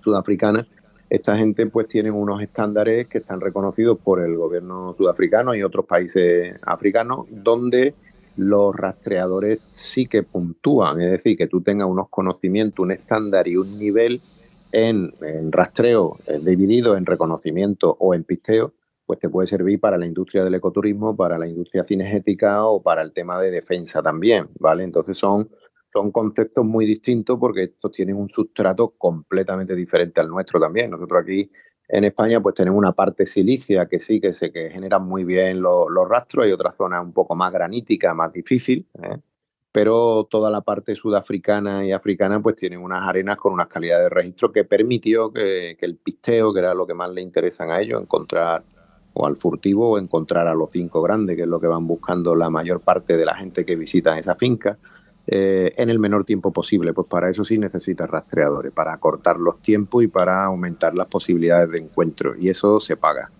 [0.00, 0.66] sudafricana.
[1.08, 5.86] Esta gente pues tienen unos estándares que están reconocidos por el gobierno sudafricano y otros
[5.86, 7.94] países africanos, donde
[8.36, 13.56] los rastreadores sí que puntúan, es decir, que tú tengas unos conocimientos, un estándar y
[13.56, 14.20] un nivel
[14.72, 15.12] en,
[15.52, 18.72] rastreo dividido en reconocimiento o en pisteo,
[19.06, 23.02] pues te puede servir para la industria del ecoturismo, para la industria cinegética o para
[23.02, 24.82] el tema de defensa también, ¿vale?
[24.82, 25.48] Entonces son,
[25.86, 30.90] son conceptos muy distintos porque estos tienen un sustrato completamente diferente al nuestro también.
[30.90, 31.50] Nosotros aquí
[31.88, 35.62] en España pues tenemos una parte silicia que sí que se que generan muy bien
[35.62, 39.18] los, rastros, hay otras zonas un poco más granítica, más difícil, ¿eh?
[39.70, 44.08] pero toda la parte sudafricana y africana pues tienen unas arenas con unas calidades de
[44.08, 48.02] registro que permitió que, el pisteo, que era lo que más le interesan a ellos,
[48.02, 48.64] encontrar
[49.18, 52.34] o al furtivo o encontrar a los cinco grandes, que es lo que van buscando
[52.34, 54.76] la mayor parte de la gente que visita esa finca
[55.26, 56.92] eh, en el menor tiempo posible.
[56.92, 61.70] Pues para eso sí necesitas rastreadores, para acortar los tiempos y para aumentar las posibilidades
[61.70, 62.34] de encuentro.
[62.38, 63.30] Y eso se paga.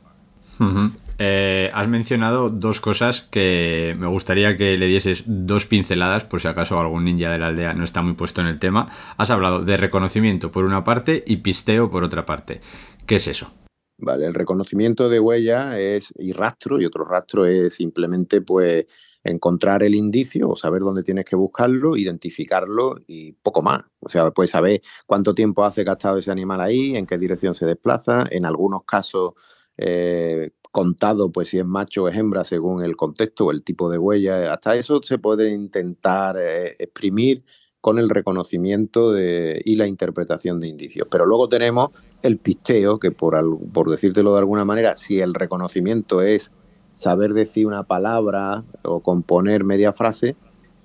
[1.19, 6.49] Eh, has mencionado dos cosas que me gustaría que le dieses dos pinceladas, por si
[6.49, 8.89] acaso algún ninja de la aldea no está muy puesto en el tema.
[9.19, 12.63] Has hablado de reconocimiento por una parte y pisteo por otra parte.
[13.05, 13.53] ¿Qué es eso?
[13.99, 18.85] Vale, el reconocimiento de huella es y rastro, y otro rastro es simplemente pues
[19.25, 23.85] encontrar el indicio o saber dónde tienes que buscarlo, identificarlo y poco más.
[24.01, 27.65] O sea, puedes saber cuánto tiempo hace estado ese animal ahí, en qué dirección se
[27.65, 29.33] desplaza, en algunos casos
[29.79, 33.89] eh, contado, pues si es macho o es hembra según el contexto o el tipo
[33.91, 34.53] de huella.
[34.53, 37.45] Hasta eso se puede intentar eh, exprimir
[37.87, 41.07] con el reconocimiento de, y la interpretación de indicios.
[41.09, 43.39] Pero luego tenemos el pisteo, que por,
[43.73, 46.51] por decírtelo de alguna manera, si el reconocimiento es
[46.95, 50.35] saber decir una palabra o componer media frase,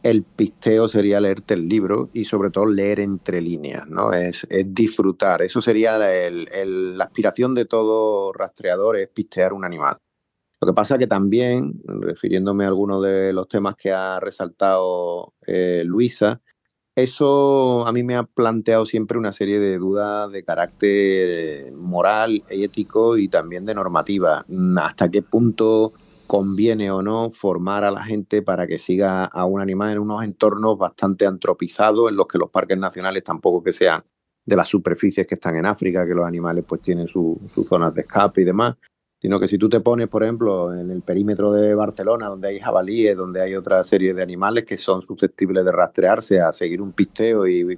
[0.04, 4.14] el pisteo sería leerte el libro y sobre todo leer entre líneas, ¿no?
[4.14, 5.42] Es, disfrutar.
[5.42, 9.98] Eso sería la aspiración de todo rastreador, es pistear un animal.
[10.62, 15.82] Lo que pasa que también, refiriéndome a algunos de los temas que ha resaltado eh,
[15.84, 16.40] Luisa,
[16.96, 23.18] eso a mí me ha planteado siempre una serie de dudas de carácter moral, ético
[23.18, 24.46] y también de normativa.
[24.78, 25.94] ¿Hasta qué punto
[26.28, 30.24] conviene o no formar a la gente para que siga a un animal en unos
[30.24, 34.02] entornos bastante antropizados, en los que los parques nacionales tampoco que sean
[34.46, 37.38] de las superficies que están en África, que los animales pues tienen sus
[37.68, 38.76] zonas de escape y demás,
[39.22, 42.60] sino que si tú te pones, por ejemplo, en el perímetro de Barcelona, donde hay
[42.60, 46.92] jabalíes, donde hay otra serie de animales que son susceptibles de rastrearse, a seguir un
[46.92, 47.78] pisteo y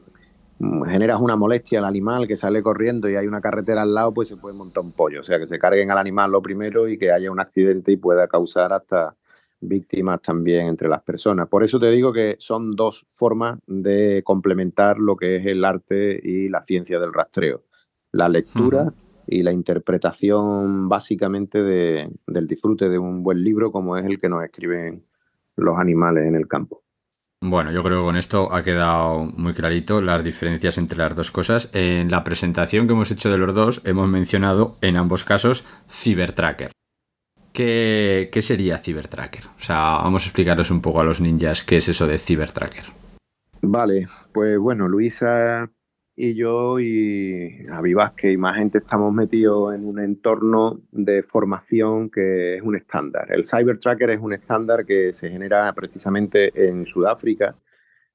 [0.64, 4.14] Mm, generas una molestia al animal que sale corriendo y hay una carretera al lado,
[4.14, 5.22] pues se puede montar un pollo.
[5.22, 7.98] O sea, que se carguen al animal lo primero y que haya un accidente y
[7.98, 9.16] pueda causar hasta
[9.60, 11.48] víctimas también entre las personas.
[11.50, 16.20] Por eso te digo que son dos formas de complementar lo que es el arte
[16.24, 17.64] y la ciencia del rastreo.
[18.12, 18.94] La lectura
[19.28, 24.44] y la interpretación básicamente del disfrute de un buen libro como es el que nos
[24.44, 25.06] escriben
[25.56, 26.84] los animales en el campo.
[27.42, 31.30] Bueno, yo creo que con esto ha quedado muy clarito las diferencias entre las dos
[31.30, 31.70] cosas.
[31.74, 36.72] En la presentación que hemos hecho de los dos hemos mencionado en ambos casos Cybertracker.
[37.52, 39.44] ¿Qué, qué sería Cybertracker?
[39.60, 42.86] O sea, vamos a explicaros un poco a los ninjas qué es eso de Cybertracker.
[43.62, 45.70] Vale, pues bueno, Luisa
[46.16, 52.10] y yo y Javi Vázquez y más gente estamos metidos en un entorno de formación
[52.10, 53.32] que es un estándar.
[53.32, 57.56] El Cyber Tracker es un estándar que se genera precisamente en Sudáfrica.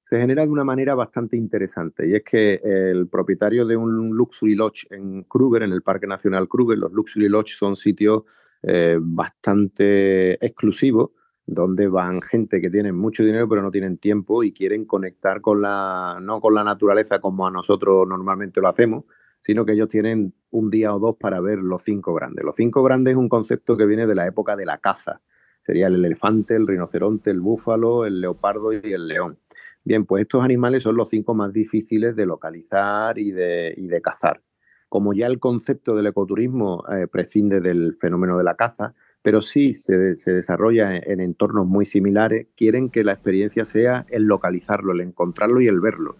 [0.02, 4.54] Se genera de una manera bastante interesante y es que el propietario de un Luxury
[4.54, 8.22] Lodge en Kruger, en el Parque Nacional Kruger, los Luxury Lodge son sitios
[8.62, 11.10] eh, bastante exclusivos
[11.48, 15.62] donde van gente que tiene mucho dinero pero no tienen tiempo y quieren conectar con
[15.62, 19.04] la, no con la naturaleza como a nosotros normalmente lo hacemos,
[19.40, 22.44] sino que ellos tienen un día o dos para ver los cinco grandes.
[22.44, 25.22] Los cinco grandes es un concepto que viene de la época de la caza.
[25.64, 29.38] Sería el elefante, el rinoceronte, el búfalo, el leopardo y el león.
[29.84, 34.02] Bien, pues estos animales son los cinco más difíciles de localizar y de, y de
[34.02, 34.42] cazar.
[34.90, 39.74] Como ya el concepto del ecoturismo eh, prescinde del fenómeno de la caza, pero sí
[39.74, 45.60] se, desarrolla en, entornos muy similares, quieren que la experiencia sea el localizarlo, el encontrarlo
[45.60, 46.16] y el verlo.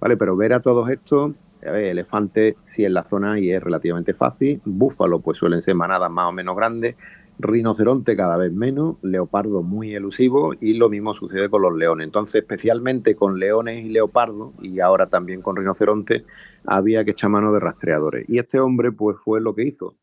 [0.00, 0.16] ¿Vale?
[0.16, 1.32] Pero ver a todos estos,
[1.62, 6.28] elefantes sí en la zona y es relativamente fácil, búfalo pues suelen ser manadas más
[6.28, 6.96] o menos grandes,
[7.38, 12.06] rinoceronte cada vez menos, leopardo muy elusivo y lo mismo sucede con los leones.
[12.06, 16.24] Entonces, especialmente con leones y leopardo y ahora también con rinoceronte,
[16.64, 18.28] había que echar mano de rastreadores.
[18.28, 19.94] Y este hombre pues fue lo que hizo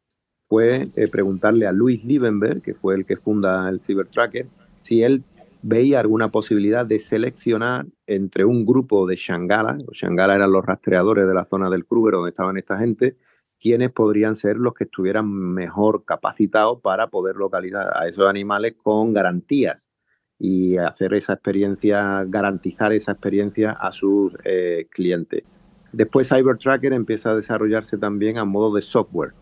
[0.47, 5.23] fue eh, preguntarle a Luis Liebenberg, que fue el que funda el Cybertracker, si él
[5.61, 11.27] veía alguna posibilidad de seleccionar entre un grupo de Shangala, los Shangala eran los rastreadores
[11.27, 13.17] de la zona del Kruger donde estaban esta gente,
[13.59, 19.13] quienes podrían ser los que estuvieran mejor capacitados para poder localizar a esos animales con
[19.13, 19.91] garantías
[20.39, 25.43] y hacer esa experiencia, garantizar esa experiencia a sus eh, clientes.
[25.91, 29.33] Después Cybertracker empieza a desarrollarse también a modo de software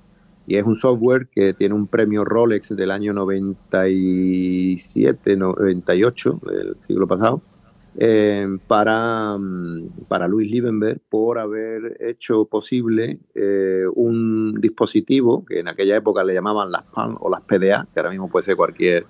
[0.48, 7.08] y es un software que tiene un premio Rolex del año 97, 98 del siglo
[7.08, 7.42] pasado,
[7.98, 15.70] eh, para, mm, para Luis Liebenberg por haber hecho posible eh, un dispositivo que en
[15.70, 19.06] aquella época le llamaban las PAN o las PDA, que ahora mismo puede ser cualquier,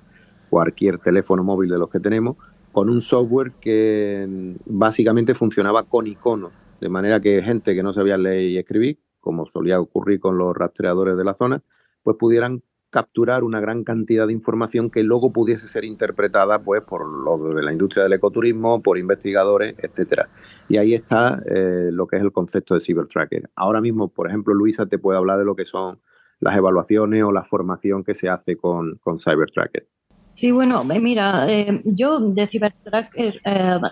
[0.51, 2.37] cualquier teléfono móvil de los que tenemos,
[2.71, 7.91] con un software que mm, básicamente funcionaba con iconos, de manera que gente que no
[7.91, 11.63] sabía leer y escribir como solía ocurrir con los rastreadores de la zona,
[12.03, 12.61] pues pudieran
[12.91, 17.63] capturar una gran cantidad de información que luego pudiese ser interpretada pues, por los de
[17.63, 20.29] la industria del ecoturismo, por investigadores, etcétera.
[20.69, 23.49] Y ahí está eh, lo que es el concepto de Cybertracker.
[23.55, 25.99] Ahora mismo, por ejemplo, Luisa te puede hablar de lo que son
[26.39, 29.87] las evaluaciones o la formación que se hace con, con Cybertracker.
[30.35, 33.41] Sí, bueno, eh, mira, eh, yo de Cybertracker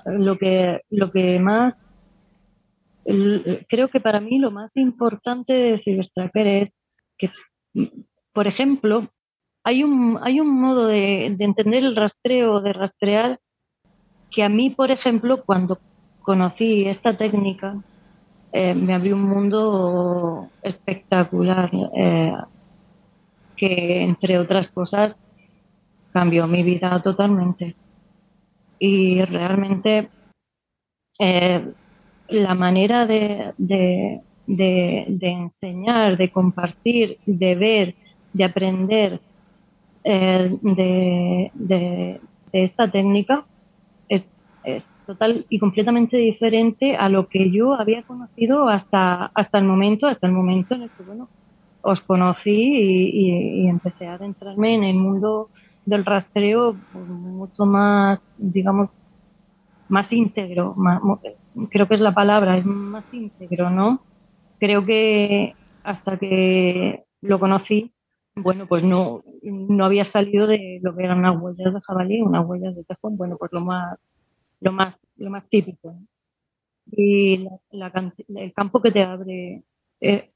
[0.05, 1.77] lo, que, lo que más
[3.67, 6.73] creo que para mí lo más importante de Cybertracker es
[7.17, 7.29] que,
[8.31, 9.07] por ejemplo,
[9.63, 13.39] hay un, hay un modo de, entender el rastreo, de rastrear,
[14.29, 15.79] que a mí, por ejemplo, cuando
[16.21, 17.81] conocí esta técnica,
[18.51, 22.33] eh, me abrió un mundo espectacular, eh,
[23.55, 25.15] que entre otras cosas
[26.11, 27.75] cambió mi vida totalmente.
[28.79, 30.09] Y realmente
[31.19, 31.73] eh,
[32.29, 33.53] la manera de,
[34.47, 37.95] enseñar, de compartir, de ver,
[38.33, 39.21] de aprender
[40.03, 42.21] eh, de,
[42.51, 43.45] esta técnica
[44.09, 44.25] es,
[45.05, 50.27] total y completamente diferente a lo que yo había conocido hasta, hasta el momento, hasta
[50.27, 51.27] el momento en el que bueno,
[51.81, 55.49] os conocí y, y empecé a adentrarme en el mundo
[55.85, 58.89] del rastreo mucho más, digamos,
[59.93, 60.75] más íntegro,
[61.69, 64.01] creo que es la palabra, es más íntegro, ¿no?
[64.59, 67.93] Creo que hasta que lo conocí,
[68.35, 72.43] bueno, pues no, no había salido de lo que eran unas huellas de jabalí, unas
[72.43, 73.99] huellas de tejón, bueno, pues lo más,
[74.61, 75.95] lo más, lo más típico.
[76.91, 79.63] Y el campo que te abre
[80.01, 80.31] eh,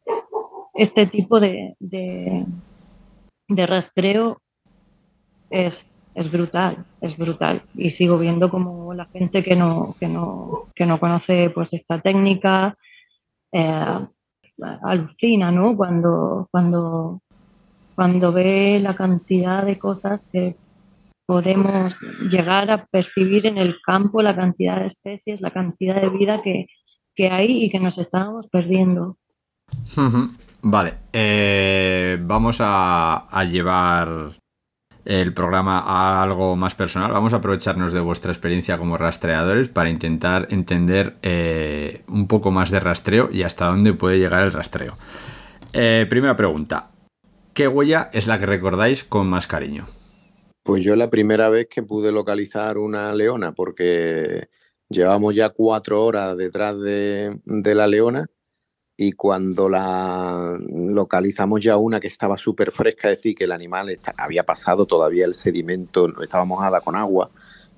[0.75, 2.45] este tipo de, de,
[3.47, 4.39] de rastreo
[5.49, 7.61] es es brutal, es brutal.
[7.75, 12.01] Y sigo viendo como la gente que no, que no, que no conoce pues esta
[12.01, 12.75] técnica
[13.51, 14.07] eh,
[14.81, 15.77] alucina, ¿no?
[15.77, 17.21] Cuando, cuando,
[17.93, 20.55] cuando ve la cantidad de cosas que
[21.27, 21.95] podemos
[22.31, 26.65] llegar a percibir en el campo, la cantidad de especies, la cantidad de vida que,
[27.29, 29.17] hay y que nos estamos perdiendo.
[30.63, 34.31] Vale, eh, vamos a llevar
[35.07, 37.11] el programa a algo más personal.
[37.11, 42.71] Vamos a aprovecharnos de vuestra experiencia como rastreadores para intentar entender eh, un poco más
[42.71, 44.97] de rastreo y hasta dónde puede llegar el rastreo.
[45.71, 46.89] Eh, primera pregunta.
[47.53, 49.87] ¿Qué huella es la que recordáis con más cariño?
[50.63, 54.49] Pues yo la primera vez que pude localizar una leona, porque
[54.89, 58.27] llevamos ya cuatro horas detrás de, la leona
[58.99, 63.97] y cuando la localizamos ya una que estaba súper fresca, es decir, que el animal
[64.17, 67.29] había pasado todavía el sedimento, estaba mojada con agua,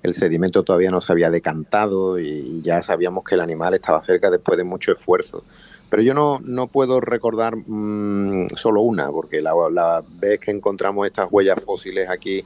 [0.01, 4.31] el sedimento todavía no se había decantado y ya sabíamos que el animal estaba cerca
[4.31, 5.43] después de mucho esfuerzo.
[5.89, 11.27] Pero yo no, no puedo recordar mm, solo una, porque la vez que encontramos estas
[11.29, 12.45] huellas fósiles aquí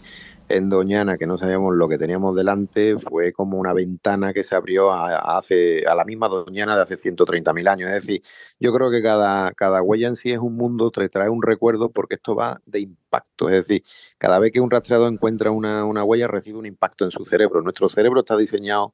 [0.50, 4.56] en Doñana, que no sabíamos lo que teníamos delante, fue como una ventana que se
[4.56, 7.90] abrió a, hace, a la misma Doñana de hace 130.000 años.
[7.90, 8.22] Es decir,
[8.60, 11.92] yo creo que cada, cada huella en sí es un mundo, te trae un recuerdo
[11.92, 13.50] porque esto va de impacto.
[13.50, 13.84] Es decir,
[14.18, 17.62] cada vez que un rastreador encuentra una, una huella recibe un impacto en su cerebro.
[17.62, 18.94] Nuestro cerebro está diseñado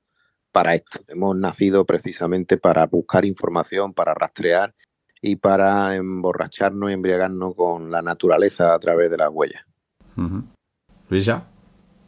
[0.52, 1.00] para esto.
[1.08, 4.74] Hemos nacido precisamente para buscar información, para rastrear
[5.22, 9.64] y para emborracharnos y embriagarnos con la naturaleza a través de las huellas.
[11.10, 11.48] Luisa.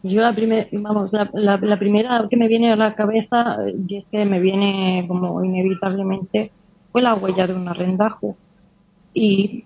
[0.04, 4.26] Yo la, primera, vamos, la, primera que me viene a la cabeza, y es que
[4.26, 6.52] me viene como inevitablemente,
[6.92, 8.36] fue la huella de un arrendajo.
[9.14, 9.66] Y,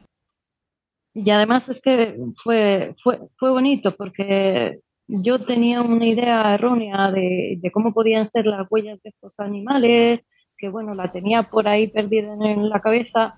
[1.14, 7.58] y además es que fue, fue, fue bonito porque yo tenía una idea errónea de,
[7.62, 10.22] de, cómo podían ser las huellas de estos animales,
[10.58, 13.36] que bueno, la tenía por ahí perdida en la cabeza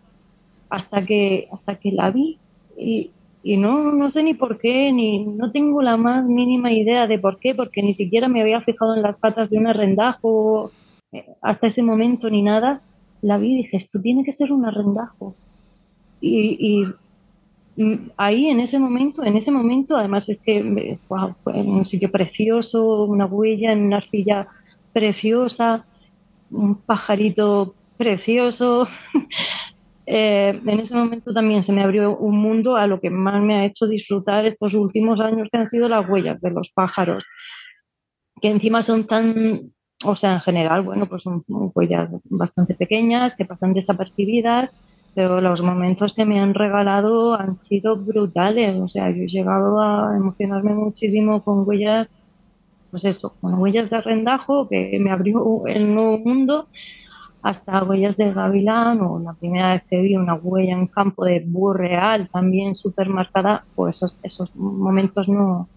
[0.69, 2.39] hasta que, hasta que la vi
[2.77, 3.11] y,
[3.47, 7.17] y no, no sé ni por qué, ni no tengo la más mínima idea de
[7.17, 10.69] por qué, porque ni siquiera me había fijado en las patas de un arrendajo
[11.13, 12.81] eh, hasta ese momento ni nada.
[13.21, 15.33] La vi y dije, esto tiene que ser un arrendajo.
[16.19, 16.87] Y,
[18.17, 23.27] ahí en ese momento, en ese momento, además es que en un sitio precioso, una
[23.27, 24.47] huella en una arcilla
[24.91, 25.85] preciosa,
[26.51, 28.89] un pajarito precioso.
[30.09, 33.55] Eh, en ese momento también se me abrió un mundo a lo que más me
[33.55, 37.25] ha hecho disfrutar estos últimos años, que han sido las huellas de los pájaros,
[38.41, 39.73] que encima son tan,
[40.05, 44.69] o sea, en general, bueno, pues son huellas bastante pequeñas, que pasan desapercibidas,
[45.13, 49.81] pero los momentos que me han regalado han sido brutales, o sea, yo he llegado
[49.81, 52.07] a emocionarme muchísimo con huellas,
[52.91, 56.69] pues eso, con huellas de arrendajo, que me abrió el nuevo mundo
[57.47, 61.43] hasta huellas de gavilán o la primera vez que vi una huella en campo de
[61.45, 65.69] búho real también súper marcada, pues esos, esos momentos no,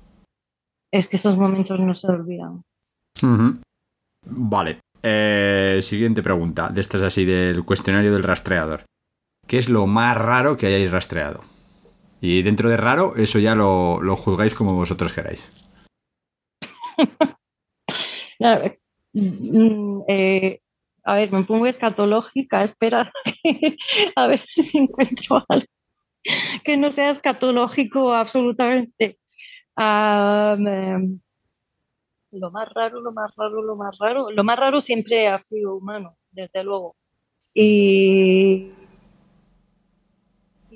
[0.92, 2.62] es que esos momentos no se olvidan.
[4.26, 4.80] Vale.
[5.02, 8.84] Eh, siguiente pregunta, de estas así del cuestionario del rastreador.
[9.46, 11.42] ¿Qué es lo más raro que hayáis rastreado?
[12.20, 15.48] Y dentro de raro, eso ya lo, lo juzgáis como vosotros queráis.
[19.12, 20.60] Mm, eh,
[21.11, 23.12] a ver, me pongo escatológica, espera,
[24.16, 25.66] a ver si encuentro algo
[26.64, 29.18] que no sea escatológico absolutamente.
[29.76, 31.20] Em,
[32.30, 35.74] lo más raro, lo más raro, lo más raro, lo más raro siempre ha sido
[35.74, 36.94] humano, desde luego.
[37.54, 38.70] Y,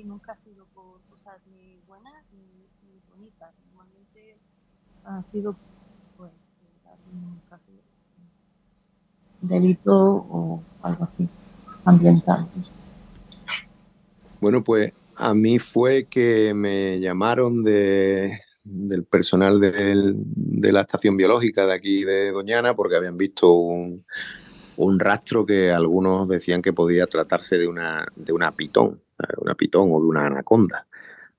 [0.03, 2.67] nunca ha sido por cosas ni buenas ni,
[3.09, 3.55] bonitas.
[3.67, 4.37] Normalmente
[5.05, 5.55] ha sido
[6.17, 6.31] pues
[7.49, 7.71] casi
[9.47, 11.27] delito o algo así,
[11.85, 12.47] ambiental.
[14.41, 21.65] Bueno, pues a mí fue que me llamaron de, del personal de la estación biológica
[21.65, 24.03] de aquí de Doñana porque habían visto un,
[24.77, 29.01] un rastro que algunos decían que podía tratarse de una, de una pitón,
[29.37, 30.87] una pitón o de una anaconda.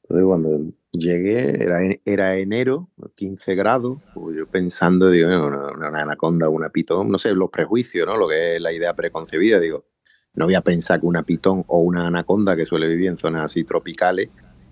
[0.02, 0.60] Entonces cuando
[0.98, 7.10] llegué, era, era enero, 15 grados, pues yo pensando, digo, una, una, anaconda, una pitón,
[7.10, 8.16] no sé, los prejuicios, ¿no?
[8.16, 9.84] Lo que es la idea preconcebida, digo,
[10.34, 13.44] no voy a pensar que una pitón o una anaconda que suele vivir en zonas
[13.44, 14.28] así tropicales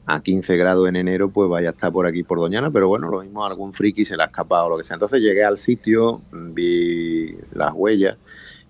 [0.07, 3.09] a 15 grados en enero, pues vaya a estar por aquí por Doñana, pero bueno,
[3.09, 4.95] lo mismo algún friki se le ha escapado o lo que sea.
[4.95, 6.21] Entonces llegué al sitio,
[6.53, 8.19] vi las huellas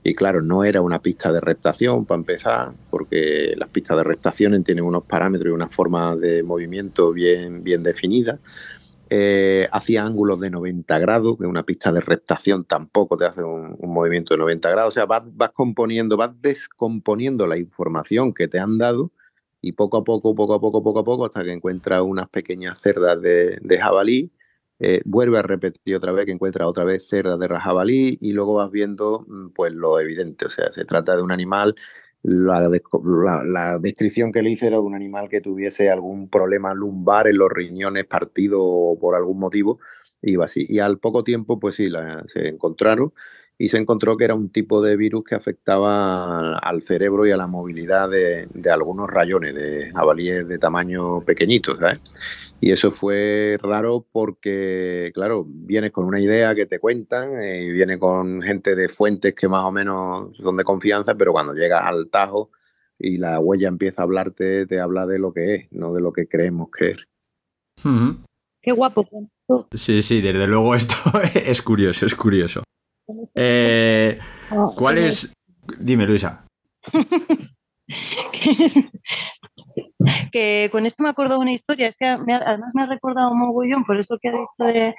[0.06, 4.62] y claro, no era una pista de reptación para empezar, porque las pistas de reptación
[4.62, 8.38] tienen unos parámetros y una forma de movimiento bien, bien definida.
[9.08, 13.78] Eh, hacía ángulos de 90 grados, que una pista de reptación tampoco te hace un,
[13.80, 14.88] movimiento de 90 grados.
[14.88, 19.10] O sea, vas, vas, componiendo, vas descomponiendo la información que te han dado
[19.62, 22.78] y poco a poco, poco a poco, poco a poco, hasta que encuentras unas pequeñas
[22.78, 24.30] cerdas de, de jabalí
[24.86, 28.52] eh, vuelve a repetir otra vez que encuentra otra vez cerdas de rajabalí y luego
[28.52, 31.74] vas viendo mm, pues lo evidente, o sea, se trata de un animal,
[32.22, 32.68] la,
[33.46, 37.38] la, descripción que le hice era de un animal que tuviese algún problema lumbar en
[37.38, 38.60] los riñones partido
[39.00, 39.78] por algún motivo,
[40.20, 40.66] iba así.
[40.68, 41.88] Y al poco tiempo, pues sí,
[42.26, 43.14] se encontraron
[43.56, 47.36] y se encontró que era un tipo de virus que afectaba al cerebro y a
[47.36, 52.00] la movilidad de, de algunos rayones de jabalíes de tamaño pequeñito, ¿sabes?
[52.64, 57.98] Y eso fue raro porque, claro, vienes con una idea que te cuentan y viene
[57.98, 62.08] con gente de fuentes que más o menos son de confianza, pero cuando llegas al
[62.08, 62.52] Tajo,
[62.98, 66.10] y la huella empieza a hablarte, te habla de lo que es, no de lo
[66.10, 67.06] que creemos que es.
[68.62, 69.06] Qué guapo.
[69.74, 70.96] Sí, sí, desde luego esto
[71.34, 72.62] es curioso, es curioso.
[73.34, 74.18] Eh,
[74.74, 75.34] ¿Cuál es?
[75.78, 76.46] Dime, Luisa.
[80.32, 83.38] que con esto me ha acordado una historia, es que además me ha recordado un
[83.40, 84.94] mogollón, por eso que ha dicho de,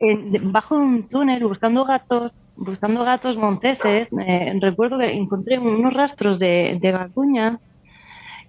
[0.00, 6.38] de- bajo un túnel buscando gatos, buscando gatos monteses, eh, recuerdo que encontré unos rastros
[6.38, 7.58] de, de garduña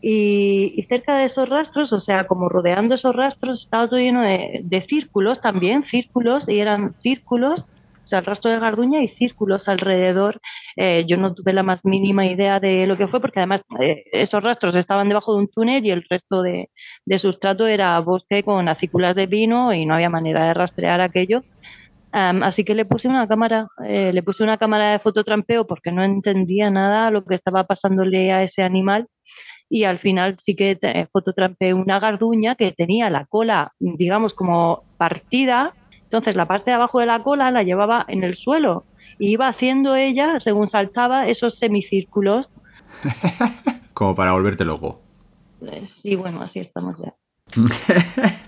[0.02, 4.22] y, y cerca de esos rastros, o sea, como rodeando esos rastros, estaba todo lleno
[4.22, 7.66] de, de círculos también, círculos, y eran círculos,
[8.10, 10.42] sea, el rastro de garduña y círculos alrededor
[10.76, 14.04] eh, yo no tuve la más mínima idea de lo que fue, porque además eh,
[14.12, 16.70] esos rastros estaban debajo de un túnel y el resto de,
[17.06, 21.44] de sustrato era bosque con acículas de vino y no había manera de rastrear aquello.
[22.12, 25.92] Am, así que le puse una cámara, eh, le puse una cámara de fototrampeo porque
[25.92, 29.08] no entendía nada lo que estaba pasándole a ese animal
[29.70, 34.84] y al final sí que te- fototrampeé una garduña que tenía la cola, digamos, como
[34.98, 35.76] partida.
[36.10, 38.84] Entonces la parte de abajo de la cola la llevaba en el suelo
[39.20, 42.50] y iba haciendo ella, según saltaba, esos semicírculos.
[43.94, 45.02] Como para volverte loco.
[45.62, 47.14] Eh, Sí, bueno, así estamos ya.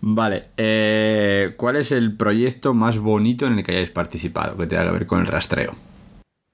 [0.00, 4.86] Vale, eh, ¿cuál es el proyecto más bonito en el que hayáis participado que tenga
[4.86, 5.74] que ver con el rastreo?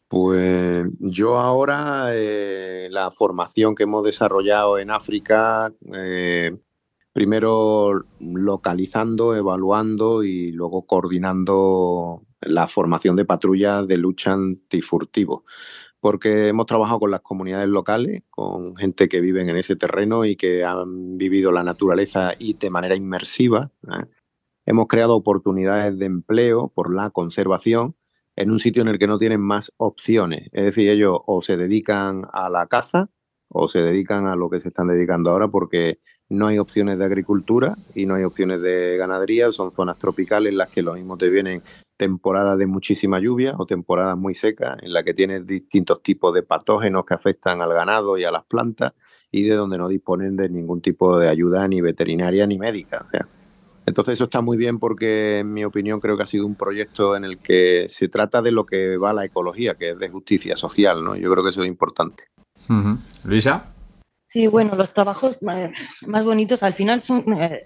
[0.08, 6.56] Pues yo ahora, eh, la formación que hemos desarrollado en África, eh,
[7.18, 15.44] primero localizando, evaluando y luego coordinando la formación de patrullas de lucha antifurtivo.
[15.98, 20.36] Porque hemos trabajado con las comunidades locales, con gente que vive en ese terreno y
[20.36, 23.72] que han vivido la naturaleza y de manera inmersiva.
[23.88, 24.06] ¿eh?
[24.64, 27.96] Hemos creado oportunidades de empleo por la conservación
[28.36, 30.50] en un sitio en el que no tienen más opciones.
[30.52, 33.10] Es decir, ellos o se dedican a la caza
[33.48, 35.98] o se dedican a lo que se están dedicando ahora porque
[36.28, 39.50] no hay opciones de agricultura y no hay opciones de ganadería.
[39.52, 41.62] Son zonas tropicales en las que lo mismo te vienen
[41.96, 46.42] temporadas de muchísima lluvia o temporadas muy secas en las que tienes distintos tipos de
[46.42, 48.92] patógenos que afectan al ganado y a las plantas
[49.30, 53.06] y de donde no disponen de ningún tipo de ayuda ni veterinaria ni médica.
[53.84, 57.16] Entonces eso está muy bien porque en mi opinión creo que ha sido un proyecto
[57.16, 60.56] en el que se trata de lo que va la ecología, que es de justicia
[60.56, 61.16] social, ¿no?
[61.16, 62.24] Yo creo que eso es importante.
[63.24, 63.77] Luisa.
[64.28, 65.38] Sí, bueno, los trabajos
[66.02, 67.24] más bonitos al final son.
[67.40, 67.64] eh,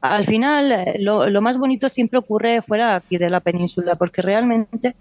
[0.00, 4.96] al final, eh, lo, más bonito siempre ocurre fuera aquí de la península, porque realmente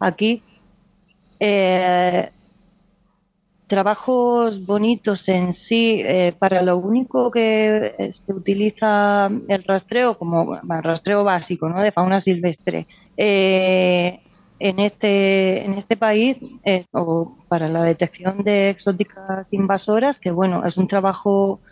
[0.00, 0.44] aquí
[1.40, 2.30] eh,
[3.66, 10.82] trabajos bonitos en sí, eh, para lo único que se utiliza el rastreo, como bueno,
[10.82, 11.82] rastreo básico, ¿no?
[11.82, 12.86] De fauna silvestre.
[13.16, 14.20] eh,
[14.58, 20.64] en este, en este país, es- o para la detección de exóticas invasoras, que bueno,
[20.66, 21.62] es un trabajo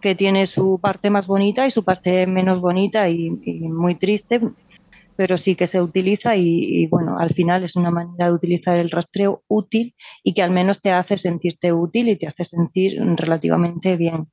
[0.00, 4.40] que tiene su parte más bonita y su parte menos bonita y, muy triste,
[5.16, 8.78] pero sí que se utiliza y, y, bueno, al final es una manera de utilizar
[8.78, 13.00] el rastreo útil y que al menos te hace sentirte útil y te hace sentir
[13.16, 14.28] relativamente bien.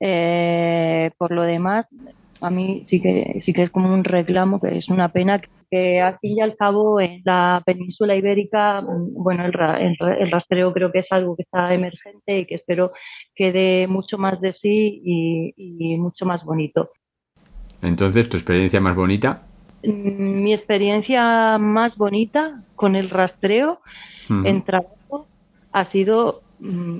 [0.00, 1.86] Eh, por lo demás,
[2.42, 5.40] a mí sí que, sí que es como un reclamo, que es una pena
[5.70, 10.16] que al fin y al cabo en la península ibérica, bueno, el, ra- el ra-
[10.16, 12.92] el rastreo creo que es algo que está emergente y que espero
[13.34, 16.90] que dé mucho más de sí y, y mucho más bonito.
[17.80, 19.42] Entonces, ¿tu experiencia más bonita?
[19.84, 23.80] Mi experiencia más bonita con el rastreo
[24.46, 25.26] en trabajo
[25.72, 26.98] ha sido mm,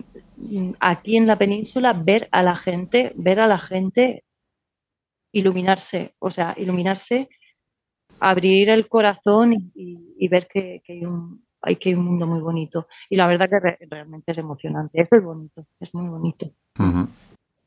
[0.80, 4.24] aquí en la península ver a la gente, ver a la gente
[5.32, 7.28] iluminarse, o sea, iluminarse,
[8.20, 12.86] abrir el corazón y, ver que, hay, un, hay que hay un mundo muy bonito.
[13.10, 16.52] Y la verdad que re- realmente es emocionante, eso es bonito, es muy bonito.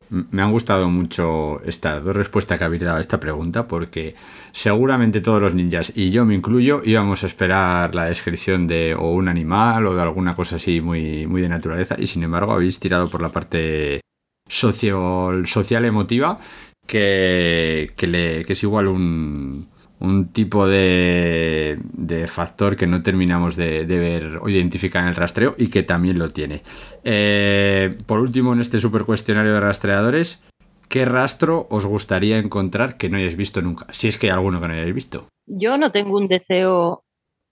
[0.07, 4.13] Me han gustado mucho estas dos respuestas que habéis dado a esta pregunta porque
[4.51, 9.11] seguramente todos los ninjas, y yo me incluyo, íbamos a esperar la descripción de o
[9.13, 12.79] un animal o de alguna cosa así muy, muy de naturaleza y sin embargo habéis
[12.79, 14.01] tirado por la parte
[14.47, 16.39] socio, social emotiva
[16.85, 19.67] que, que, es igual un,
[19.99, 25.15] un tipo de, de factor que no terminamos de, de ver o identificar en el
[25.15, 26.61] rastreo y que también lo tiene.
[27.03, 30.43] Eh, por último, en este super cuestionario de rastreadores,
[30.89, 33.87] ¿qué rastro os gustaría encontrar que no hayáis visto nunca?
[33.91, 35.27] Si es que hay alguno que no hayáis visto.
[35.47, 37.03] Yo no tengo un deseo,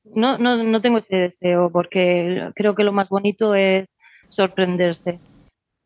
[0.03, 3.87] no, no, no tengo ese deseo porque creo que lo más bonito es
[4.29, 5.19] sorprenderse.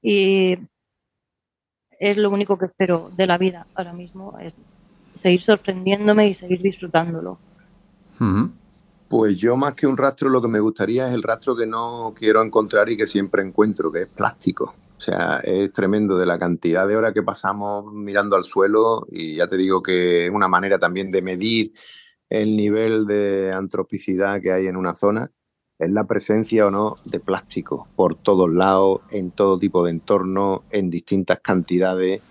[0.01, 0.57] Y
[1.99, 4.53] es lo único que espero de la vida ahora mismo, es
[5.15, 7.39] seguir sorprendiéndome y seguir disfrutándolo.
[9.07, 12.13] Pues yo más que un rastro lo que me gustaría es el rastro que no
[12.15, 14.73] quiero encontrar y que siempre encuentro, que es plástico.
[14.97, 19.35] O sea, es tremendo de la cantidad de horas que pasamos mirando al suelo y
[19.35, 21.73] ya te digo que es una manera también de medir
[22.29, 25.31] el nivel de antropicidad que hay en una zona,
[25.79, 30.63] es la presencia o no de plástico por todos lados, en todo tipo de entorno,
[30.71, 32.21] en distintas cantidades.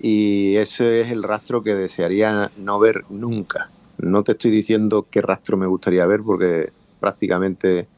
[0.00, 3.70] Y ese es el rastro que desearía no ver nunca.
[3.98, 7.88] No te estoy diciendo qué rastro me gustaría ver porque prácticamente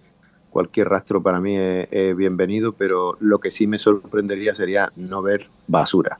[0.50, 5.48] cualquier rastro para mí es, bienvenido, pero lo que sí me sorprendería sería no ver
[5.66, 6.18] basura.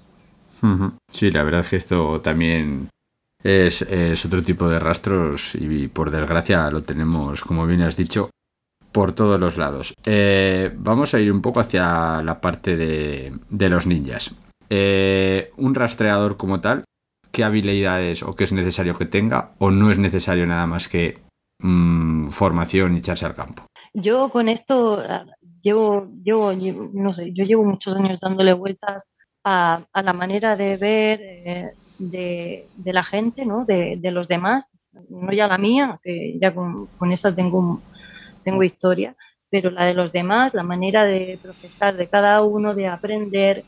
[1.10, 2.90] Sí, la verdad es que esto también
[3.42, 3.82] es,
[4.24, 8.30] otro tipo de rastros y por desgracia lo tenemos, como bien has dicho,
[8.92, 9.94] por todos los lados.
[10.04, 14.34] Eh, vamos a ir un poco hacia la parte de, los ninjas.
[14.68, 16.84] Eh, un rastreador como tal
[17.32, 21.18] qué habilidades o qué es necesario que tenga o no es necesario nada más que
[21.60, 23.64] mm, formación y echarse al campo.
[23.92, 25.24] Yo con esto ah,
[25.62, 26.52] llevo, llevo,
[26.92, 29.04] no sé, yo llevo muchos años dándole vueltas
[29.44, 33.64] a, la manera de ver eh, de, la gente, ¿no?
[33.64, 34.64] De, los demás,
[35.08, 37.80] no ya la mía, que ya con, con esa tengo,
[38.44, 39.14] tengo historia,
[39.50, 43.64] pero la de los demás, la manera de procesar de cada uno, de aprender,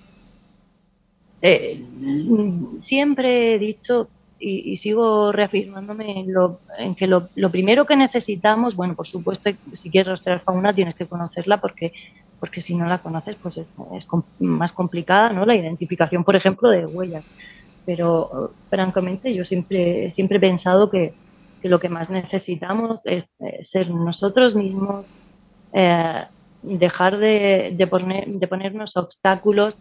[1.41, 1.83] eh,
[2.81, 4.09] siempre he dicho
[4.39, 9.91] y, sigo reafirmándome en, lo, en que lo, primero que necesitamos, bueno, por supuesto, si
[9.91, 11.93] quieres rastrear fauna tienes que conocerla porque,
[12.41, 13.77] porque si no la conoces, pues es,
[14.41, 15.47] más complicada, ¿no?
[15.47, 17.25] La identificación, por ejemplo, de huellas.
[17.87, 21.15] Pero francamente yo siempre, siempre he pensado que,
[21.63, 25.07] lo que más necesitamos es eh, ser nosotros mismos,
[25.73, 26.25] eh,
[26.63, 29.75] dejar de, de, poner, de ponernos obstáculos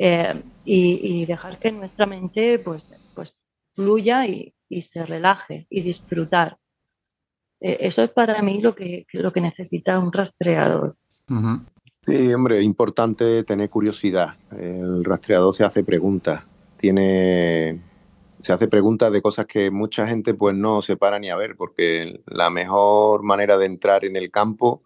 [0.00, 3.34] eh, y, dejar que nuestra mente pues, pues
[3.74, 6.56] fluya y, se relaje y disfrutar.
[7.60, 10.94] Eh, eso es para mí lo que, lo que necesita un rastreador.
[12.06, 14.34] Sí, hombre, importante tener curiosidad.
[14.52, 16.44] El rastreador se hace preguntas,
[16.76, 17.80] tiene,
[18.38, 21.56] se hace preguntas de cosas que mucha gente pues no se para ni a ver,
[21.56, 24.82] porque la mejor manera de entrar en el campo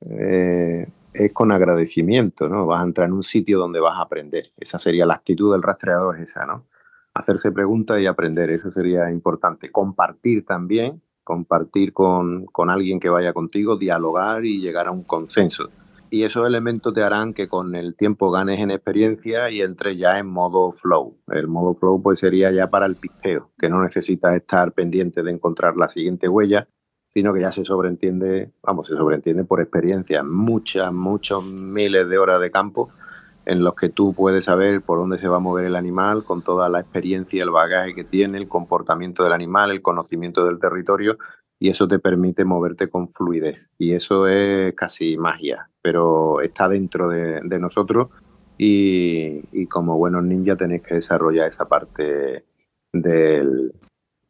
[0.00, 2.66] eh, es con agradecimiento, ¿no?
[2.66, 4.52] Vas a entrar en un sitio donde vas a aprender.
[4.56, 6.66] Esa sería la actitud del rastreador, esa, ¿no?
[7.14, 9.70] Hacerse preguntas y aprender, eso sería importante.
[9.70, 15.70] Compartir también, compartir con, con alguien que vaya contigo, dialogar y llegar a un consenso.
[16.14, 20.20] Y esos elementos te harán que con el tiempo ganes en experiencia y entres ya
[20.20, 21.18] en modo flow.
[21.26, 25.32] El modo flow pues sería ya para el pisteo, que no necesitas estar pendiente de
[25.32, 26.68] encontrar la siguiente huella,
[27.12, 32.40] sino que ya se sobreentiende, vamos, se sobreentiende por experiencia, muchas, muchos miles de horas
[32.40, 32.90] de campo
[33.44, 36.42] en los que tú puedes saber por dónde se va a mover el animal con
[36.42, 41.18] toda la experiencia, el bagaje que tiene, el comportamiento del animal, el conocimiento del territorio
[41.64, 43.70] y eso te permite moverte con fluidez.
[43.78, 48.10] Y eso es casi magia, pero está dentro de, nosotros
[48.58, 52.44] y, como buenos ninjas tenéis que desarrollar esa parte
[52.92, 53.72] del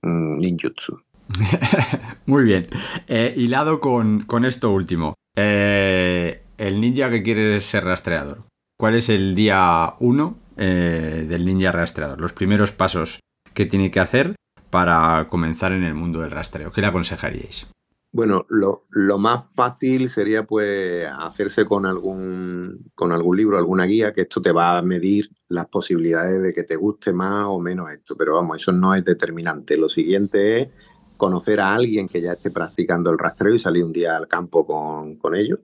[0.02, 1.02] mm, ninjutsu.
[2.26, 2.68] Muy bien.
[3.08, 5.14] Eh, hilado con, esto último.
[5.34, 8.44] Eh, el ninja que quiere ser rastreador.
[8.78, 12.20] ¿Cuál es el día 1 eh, del ninja rastreador?
[12.20, 13.18] Los primeros pasos
[13.54, 14.36] que tiene que hacer
[14.74, 16.72] para comenzar en el mundo del rastreo.
[16.72, 17.64] ¿Qué le aconsejaríais?
[18.10, 24.22] Bueno, lo, más fácil sería pues hacerse con algún, con algún libro, alguna guía, que
[24.22, 28.16] esto te va a medir las posibilidades de que te guste más o menos esto.
[28.16, 29.76] Pero vamos, eso no es determinante.
[29.76, 30.68] Lo siguiente es
[31.16, 34.66] conocer a alguien que ya esté practicando el rastreo y salir un día al campo
[34.66, 35.60] con, con ellos.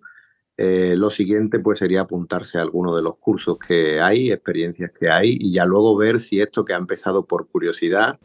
[0.56, 5.10] Eh, lo siguiente pues sería apuntarse a alguno de los cursos que hay, experiencias que
[5.10, 8.20] hay y ya luego ver si esto que ha empezado por curiosidad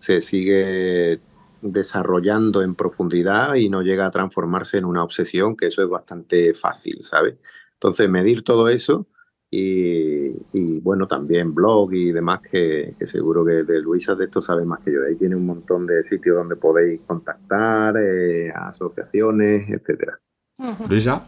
[0.00, 1.20] se sigue
[1.60, 6.54] desarrollando en profundidad y no llega a transformarse en una obsesión, que eso es bastante
[6.54, 7.36] fácil, ¿sabes?
[7.74, 9.06] Entonces medir todo eso
[9.52, 14.80] y, bueno, también blog y demás, que, seguro que de Luisa de esto sabe más
[14.80, 15.00] que yo.
[15.04, 20.18] Ahí tiene un montón de sitios donde podéis contactar, eh, asociaciones, etcétera.
[20.88, 21.26] Luisa.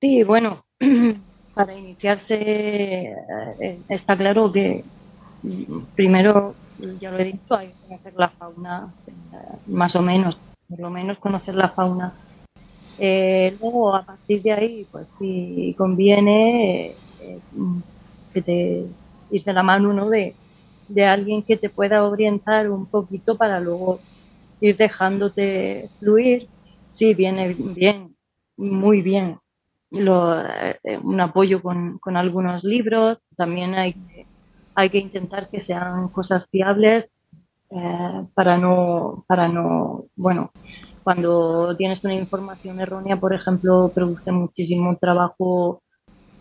[0.00, 0.58] Sí, bueno,
[1.54, 3.14] para iniciarse
[3.60, 4.84] eh, está claro que
[5.94, 6.54] primero,
[7.00, 9.12] ya lo he dicho, hay que conocer la fauna, eh,
[9.66, 12.12] más o menos, por lo menos conocer la fauna.
[12.98, 16.94] luego, a partir de ahí, pues si conviene
[18.32, 18.86] que te
[19.30, 20.08] ir la mano ¿no?
[20.08, 20.34] de,
[20.88, 24.00] de alguien que te pueda orientar un poquito para luego
[24.60, 26.48] ir dejándote fluir.
[26.88, 28.16] Sí, viene bien,
[28.56, 29.38] muy bien.
[29.90, 33.18] Lo, eh, un apoyo con, con, algunos libros.
[33.36, 33.94] También hay,
[34.80, 37.10] hay que intentar que sean cosas fiables
[37.70, 40.50] eh, para no, para no, bueno,
[41.04, 45.82] cuando tienes una información errónea, por ejemplo, produce muchísimo trabajo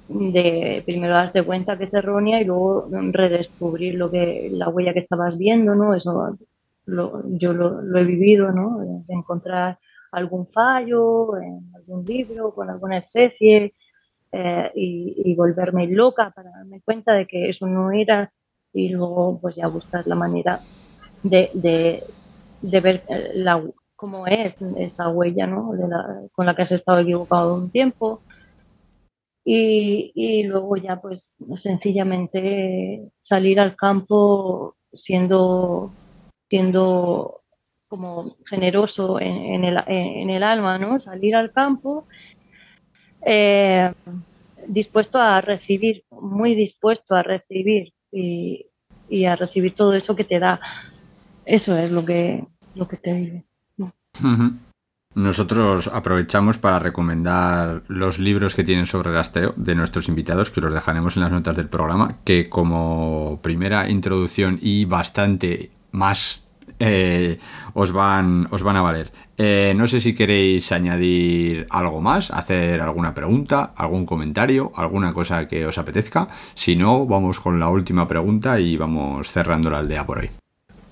[0.07, 5.01] de primero darte cuenta que es errónea y luego redescubrir lo que la huella que
[5.01, 5.93] estabas viendo, ¿no?
[5.93, 6.37] Eso
[6.85, 9.03] yo lo, he vivido, ¿no?
[9.07, 9.77] Encontrar
[10.11, 13.75] algún fallo en algún libro con alguna especie
[14.31, 18.31] eh, y, volverme loca para darme cuenta de que eso no era
[18.73, 20.61] y luego pues ya buscar la manera
[21.23, 21.49] de,
[22.61, 23.63] de, ver eh, la,
[23.95, 25.71] cómo es esa huella, ¿no?
[26.33, 28.21] con la que has estado equivocado un tiempo
[29.43, 35.91] y, luego ya pues sencillamente salir al campo siendo,
[36.49, 37.41] siendo
[37.87, 40.99] como generoso en, el, en el, alma, ¿no?
[40.99, 42.05] Salir al campo
[43.21, 43.91] eh,
[44.67, 48.65] dispuesto a recibir, muy dispuesto a recibir y,
[49.25, 50.59] a recibir todo eso que te da.
[51.45, 52.45] Eso es lo que,
[52.75, 53.43] lo que te digo.
[55.15, 60.73] Nosotros aprovechamos para recomendar los libros que tienen sobre rastreo de nuestros invitados, que los
[60.73, 66.43] dejaremos en las notas del programa, que como primera introducción y bastante más
[66.77, 67.39] eh,
[67.73, 69.11] os, van, os van a valer.
[69.41, 75.47] Eh, no sé si queréis añadir algo más, hacer alguna pregunta, algún comentario, alguna cosa
[75.47, 76.27] que os apetezca.
[76.55, 80.29] Si no, vamos con la última pregunta y vamos cerrando la aldea por hoy.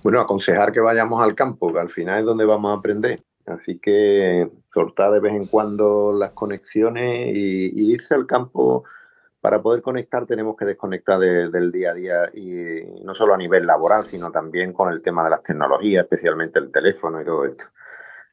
[0.02, 3.20] Bueno, aconsejar que vayamos al campo, que al final es donde vamos a aprender.
[3.48, 8.86] Así que soltar de vez en cuando las conexiones y, irse al campo.
[9.42, 13.68] Para poder conectar tenemos que desconectar del día a día y no solo a nivel
[13.68, 17.66] laboral, sino también con el tema de las tecnologías, especialmente el teléfono y todo esto.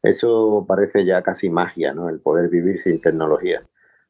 [0.04, 2.10] Eso parece ya casi magia, ¿no?
[2.10, 3.62] El poder vivir sin tecnología.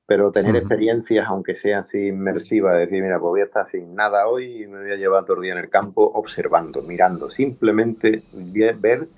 [0.07, 4.27] Pero tener experiencias, aunque sea así inmersivas, decir, mira, pues voy a estar sin nada
[4.27, 8.23] hoy y me voy a llevar todo el día en el campo observando, mirando, simplemente
[8.79, 9.09] ver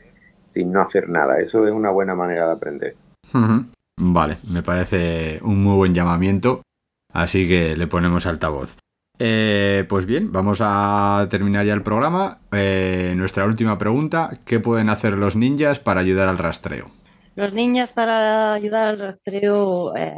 [0.45, 1.41] sin no hacer nada.
[1.41, 2.97] Eso es una buena manera de aprender.
[3.99, 6.62] Vale, me parece un muy buen llamamiento,
[7.12, 8.77] así que le ponemos altavoz.
[9.19, 12.41] Eh, pues bien, vamos a terminar ya el programa.
[12.53, 16.91] Eh, nuestra última pregunta, ¿qué pueden hacer los ninjas para ayudar al rastreo?
[17.35, 20.14] Los ninjas para ayudar al rastreo, eh,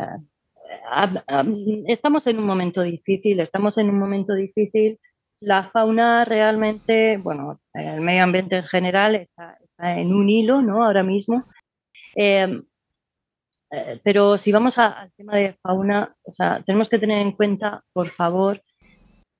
[1.86, 4.98] estamos en un momento difícil, estamos en un momento difícil.
[5.40, 10.84] La fauna realmente, bueno, el medio ambiente en general está, en un hilo, ¿no?
[10.84, 11.44] Ahora mismo.
[12.16, 12.64] Em,
[14.02, 18.08] pero si vamos al tema de fauna, o sea, tenemos que tener en cuenta, por
[18.10, 18.60] favor,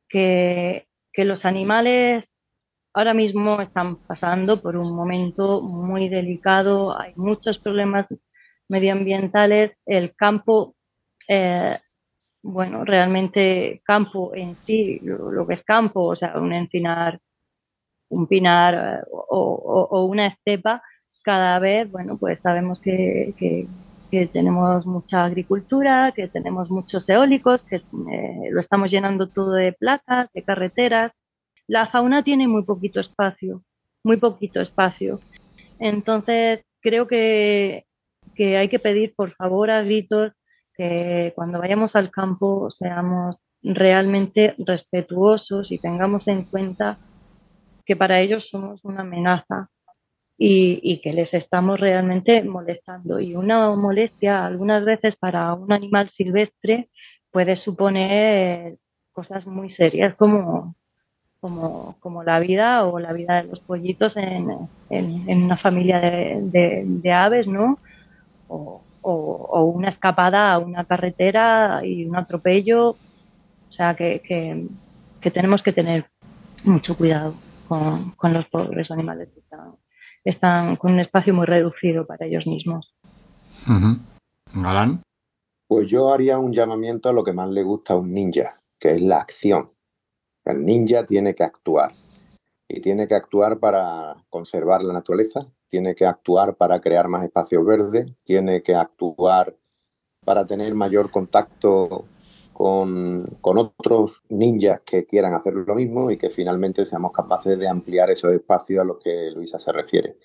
[0.09, 0.87] que,
[1.17, 2.31] los animales
[2.95, 8.07] ahora mismo están pasando por un momento muy delicado, hay muchos problemas
[8.69, 10.77] medioambientales, el campo,
[11.27, 11.77] eh,
[12.41, 17.21] bueno, realmente campo en sí, lo, que es campo, o sea, un encinar
[18.11, 20.83] un pinar eh, o, una estepa,
[21.23, 23.67] cada vez, bueno, pues sabemos que,
[24.11, 30.29] tenemos mucha agricultura, que tenemos muchos eólicos, que eh, lo estamos llenando todo de placas,
[30.33, 31.13] de carreteras.
[31.67, 33.63] La fauna tiene muy poquito espacio,
[34.03, 35.21] muy poquito espacio.
[35.79, 37.87] Entonces, creo que,
[38.35, 40.33] que hay que pedir, por favor, a gritos
[40.75, 46.99] que cuando vayamos al campo seamos realmente respetuosos y tengamos en cuenta
[47.85, 49.71] que para ellos somos una amenaza
[50.39, 53.19] y, que les estamos realmente molestando.
[53.21, 56.89] Y una molestia algunas veces para un animal silvestre
[57.33, 58.77] puede suponer
[59.13, 60.77] cosas muy serias como,
[61.41, 67.79] como, la vida o la vida de los pollitos en, una familia de, aves, ¿no?
[68.49, 72.91] O, una escapada a una carretera y un atropello.
[72.91, 74.23] O sea que,
[75.21, 76.07] que tenemos que tener
[76.65, 77.35] mucho cuidado
[77.69, 79.75] con, los pobres animales que están,
[80.79, 82.95] con un espacio muy reducido para ellos mismos.
[84.55, 85.03] Galán.
[85.67, 88.93] Pues yo haría un llamamiento a lo que más le gusta a un ninja, que
[88.93, 89.71] es la acción.
[90.45, 91.93] El ninja tiene que actuar
[92.67, 97.65] y tiene que actuar para conservar la naturaleza, tiene que actuar para crear más espacios
[97.65, 99.55] verdes, tiene que actuar
[100.25, 102.07] para tener mayor contacto
[102.59, 108.11] con, otros ninjas que quieran hacer lo mismo y que finalmente seamos capaces de ampliar
[108.11, 110.17] esos espacios a los que Luisa se refiere.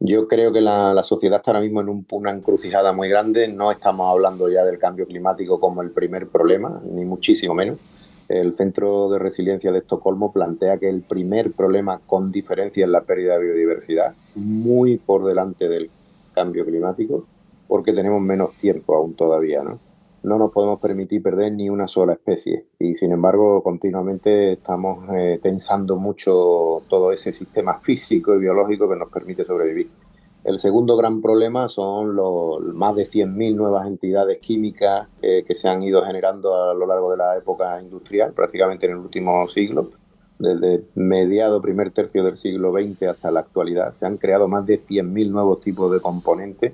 [0.00, 3.46] Yo creo que la, sociedad está ahora mismo en una encrucijada muy grande.
[3.46, 7.78] No estamos hablando ya del cambio climático como el primer problema, ni muchísimo menos.
[8.28, 13.02] El Centro de Resiliencia de Estocolmo plantea que el primer problema con diferencia es la
[13.02, 15.90] pérdida de biodiversidad, muy por delante del
[16.34, 17.24] cambio climático,
[17.68, 19.87] porque tenemos menos tiempo aún todavía, ¿no?
[20.22, 25.38] No nos podemos permitir perder ni una sola especie y sin embargo continuamente estamos eh,
[25.42, 29.88] tensando mucho todo ese sistema físico y biológico que nos permite sobrevivir.
[30.44, 35.82] El segundo gran problema son los más de 100.000 nuevas entidades químicas que se han
[35.82, 39.90] ido generando a lo largo de la época industrial, prácticamente en el último siglo,
[40.38, 43.92] desde mediado primer tercio del siglo XX hasta la actualidad.
[43.92, 46.72] Se han creado más de 100.000 nuevos tipos de componentes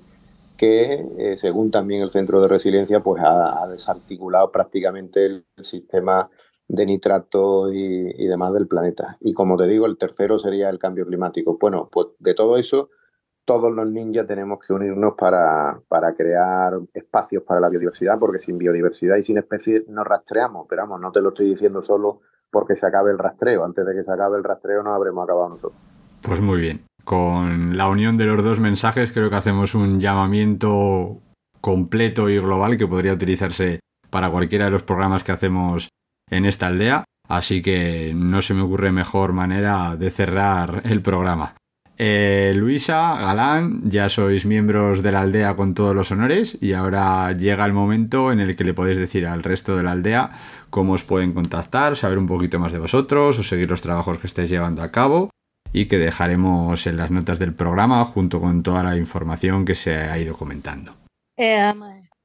[0.57, 6.31] que, eh, según también el Centro de Resiliencia, pues ha, desarticulado prácticamente el, sistema
[6.69, 9.17] de nitrato y, demás del planeta.
[9.21, 11.59] Y como te digo, el tercero sería el cambio climático.
[11.61, 12.91] Bueno, pues de todo eso
[13.45, 15.83] todos los ninjas tenemos que unirnos para,
[16.17, 20.67] crear espacios para la biodiversidad, porque sin biodiversidad y sin especies no rastreamos.
[20.69, 23.65] Pero vamos, no te lo estoy diciendo solo porque se acabe el rastreo.
[23.65, 25.81] Antes de que se acabe el rastreo no habremos acabado nosotros.
[26.23, 26.87] Pues muy bien.
[27.05, 31.21] Con la unión de los dos mensajes creo que hacemos un llamamiento
[31.61, 35.91] completo y global que podría utilizarse para cualquiera de los programas que hacemos
[36.31, 37.05] en esta aldea.
[37.29, 41.55] Así que no se me ocurre mejor manera de cerrar el programa.
[41.97, 47.31] Eh, Luisa, Galán, ya sois miembros de la aldea con todos los honores y ahora
[47.33, 50.31] llega el momento en el que le podéis decir al resto de la aldea
[50.71, 54.27] cómo os pueden contactar, saber un poquito más de vosotros o seguir los trabajos que
[54.27, 55.31] estáis llevando a cabo
[55.75, 59.97] y que dejaremos en las notas del programa junto con toda la información que se
[59.97, 60.93] ha ido comentando.
[61.37, 61.75] Eh,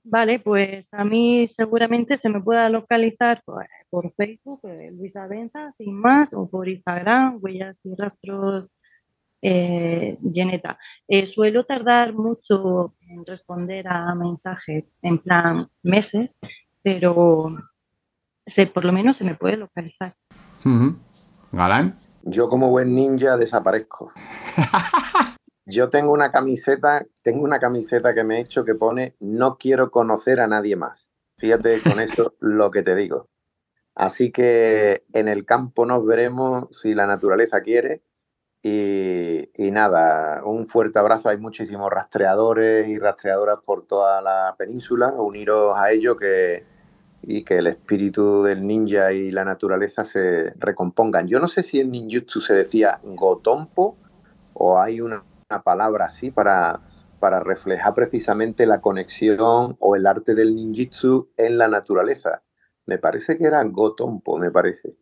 [0.03, 5.99] vale, pues a mí seguramente se me pueda localizar por, Facebook, eh, Luisa Benza, sin
[5.99, 8.69] más, o por Instagram, Huellas y Rastros
[9.41, 10.19] eh,
[11.07, 16.35] eh, suelo tardar mucho en responder a mensajes, en plan meses,
[16.83, 17.57] pero
[18.73, 20.13] por lo menos se me puede localizar.
[21.51, 22.08] ¿Galán?
[22.23, 24.11] Yo como buen ninja desaparezco.
[25.65, 29.91] Yo tengo una camiseta, tengo una camiseta que me he hecho que pone no quiero
[29.91, 31.11] conocer a nadie más.
[31.37, 33.29] Fíjate con eso lo que te digo.
[33.95, 38.01] Así que en el campo nos veremos si la naturaleza quiere
[38.61, 41.29] y, nada, un fuerte abrazo.
[41.29, 45.13] Hay muchísimos rastreadores y rastreadoras por toda la península.
[45.13, 46.65] Uniros a ello que,
[47.21, 51.27] y que el espíritu del ninja y la naturaleza se recompongan.
[51.27, 53.97] Yo no sé si en ninjutsu se decía gotompo
[54.53, 55.23] o hay una,
[55.63, 56.81] palabra así para,
[57.19, 62.43] para reflejar precisamente la conexión o el arte del ninjutsu en la naturaleza.
[62.85, 64.95] Me parece que era gotompo, me parece.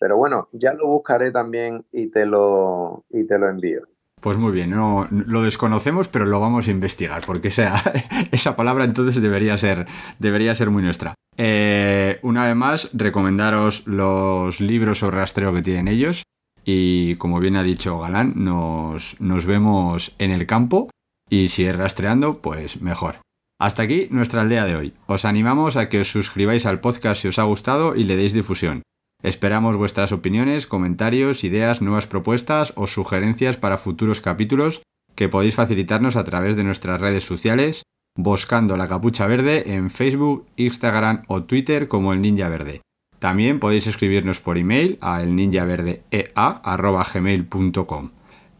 [0.00, 3.82] Pero bueno, ya lo buscaré también y te lo, y te lo envío.
[4.22, 7.82] Pues muy bien, no, lo desconocemos, pero lo vamos a investigar, porque esa,
[8.30, 9.84] esa palabra entonces debería ser,
[10.20, 11.14] debería ser muy nuestra.
[11.36, 16.22] Eh, una vez más, recomendaros los libros o rastreo que tienen ellos.
[16.64, 20.88] Y como bien ha dicho Galán, nos, nos vemos en el campo.
[21.28, 23.16] Y si es rastreando, pues mejor.
[23.60, 24.94] Hasta aquí nuestra aldea de hoy.
[25.06, 28.32] Os animamos a que os suscribáis al podcast si os ha gustado y le deis
[28.32, 28.82] difusión.
[29.22, 34.82] Esperamos vuestras opiniones, comentarios, ideas, nuevas propuestas o sugerencias para futuros capítulos
[35.14, 37.82] que podéis facilitarnos a través de nuestras redes sociales,
[38.16, 42.80] buscando la capucha verde en Facebook, Instagram o Twitter como el Ninja Verde.
[43.18, 48.10] También podéis escribirnos por email a elninjaverdeea.gmail.com.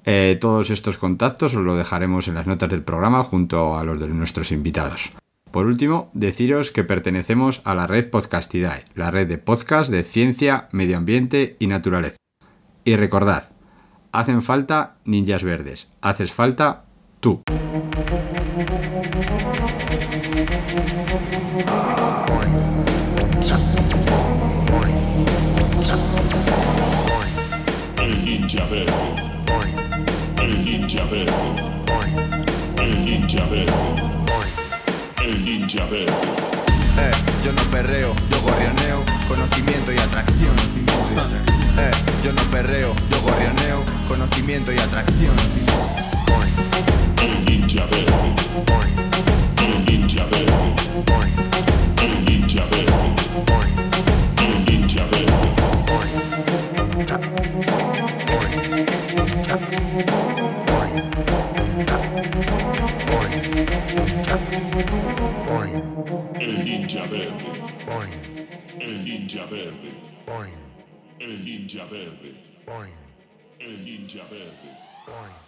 [0.04, 4.00] Eh, todos estos contactos os lo dejaremos en las notas del programa junto a los
[4.00, 5.12] de nuestros invitados.
[5.52, 10.66] Por último, deciros que pertenecemos a la red Podcastidae, la red de podcast de ciencia,
[10.72, 12.16] medio ambiente y naturaleza.
[12.84, 13.50] Y recordad,
[14.12, 16.86] hacen falta ninjas verdes, haces falta
[35.74, 37.10] Eh,
[37.42, 40.54] yo no perreo, yo gorrioneo, conocimiento y atracción.
[41.78, 41.90] Eh,
[42.22, 45.34] yo no perreo, yo gorrioneo, conocimiento y atracción.
[47.22, 49.01] El ninja verde.
[67.12, 67.44] Verde.
[68.80, 69.92] El ninja verde.
[71.20, 72.34] El ninja verde.
[73.60, 75.41] El ninja verde.